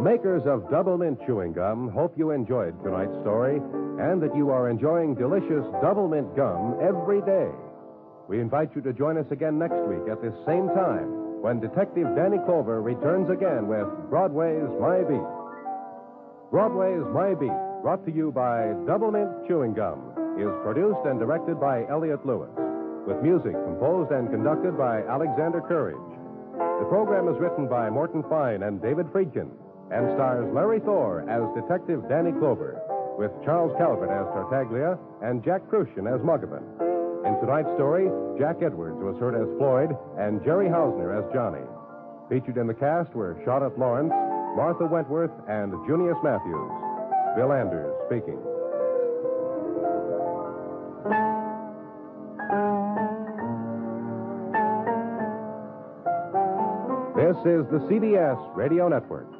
Makers 0.00 0.44
of 0.46 0.70
Double 0.70 0.96
Mint 0.96 1.20
Chewing 1.26 1.52
Gum 1.52 1.90
hope 1.92 2.16
you 2.16 2.30
enjoyed 2.30 2.72
tonight's 2.82 3.12
story 3.20 3.60
and 4.00 4.16
that 4.22 4.34
you 4.34 4.48
are 4.48 4.70
enjoying 4.70 5.14
delicious 5.14 5.60
Double 5.82 6.08
Mint 6.08 6.34
Gum 6.34 6.80
every 6.80 7.20
day. 7.20 7.52
We 8.26 8.40
invite 8.40 8.70
you 8.74 8.80
to 8.80 8.94
join 8.94 9.18
us 9.18 9.26
again 9.30 9.58
next 9.58 9.76
week 9.84 10.08
at 10.10 10.22
this 10.22 10.32
same 10.46 10.68
time 10.72 11.44
when 11.44 11.60
Detective 11.60 12.08
Danny 12.16 12.38
Clover 12.48 12.80
returns 12.80 13.28
again 13.28 13.68
with 13.68 13.84
Broadway's 14.08 14.72
My 14.80 15.04
Beat. 15.04 15.28
Broadway's 16.50 17.04
My 17.12 17.36
Beat, 17.36 17.60
brought 17.84 18.00
to 18.06 18.10
you 18.10 18.32
by 18.32 18.72
Double 18.88 19.12
Mint 19.12 19.28
Chewing 19.46 19.74
Gum, 19.74 20.16
is 20.40 20.48
produced 20.64 21.04
and 21.04 21.20
directed 21.20 21.60
by 21.60 21.84
Elliott 21.92 22.24
Lewis, 22.24 22.48
with 23.04 23.20
music 23.20 23.52
composed 23.52 24.12
and 24.12 24.32
conducted 24.32 24.78
by 24.78 25.04
Alexander 25.04 25.60
Courage. 25.60 26.00
The 26.56 26.88
program 26.88 27.28
is 27.28 27.36
written 27.36 27.68
by 27.68 27.90
Morton 27.90 28.24
Fine 28.30 28.62
and 28.62 28.80
David 28.80 29.04
Friedkin 29.12 29.52
and 29.92 30.14
stars 30.14 30.46
Larry 30.54 30.80
Thor 30.80 31.26
as 31.28 31.42
Detective 31.54 32.08
Danny 32.08 32.32
Clover, 32.32 32.80
with 33.18 33.30
Charles 33.44 33.74
Calvert 33.76 34.10
as 34.10 34.26
Tartaglia 34.32 34.96
and 35.22 35.44
Jack 35.44 35.62
Kruschen 35.66 36.06
as 36.06 36.20
Muggavan. 36.22 36.62
In 37.26 37.38
tonight's 37.40 37.68
story, 37.76 38.08
Jack 38.38 38.62
Edwards 38.62 38.96
was 39.02 39.18
heard 39.18 39.34
as 39.34 39.46
Floyd 39.58 39.92
and 40.16 40.42
Jerry 40.42 40.68
Hausner 40.68 41.12
as 41.12 41.26
Johnny. 41.34 41.66
Featured 42.30 42.56
in 42.56 42.66
the 42.66 42.74
cast 42.74 43.12
were 43.14 43.36
Charlotte 43.44 43.78
Lawrence, 43.78 44.12
Martha 44.56 44.86
Wentworth, 44.86 45.32
and 45.48 45.72
Junius 45.86 46.16
Matthews. 46.22 46.70
Bill 47.36 47.52
Anders 47.52 47.92
speaking. 48.06 48.38
This 57.16 57.36
is 57.44 57.66
the 57.70 57.78
CBS 57.86 58.56
Radio 58.56 58.88
Network. 58.88 59.39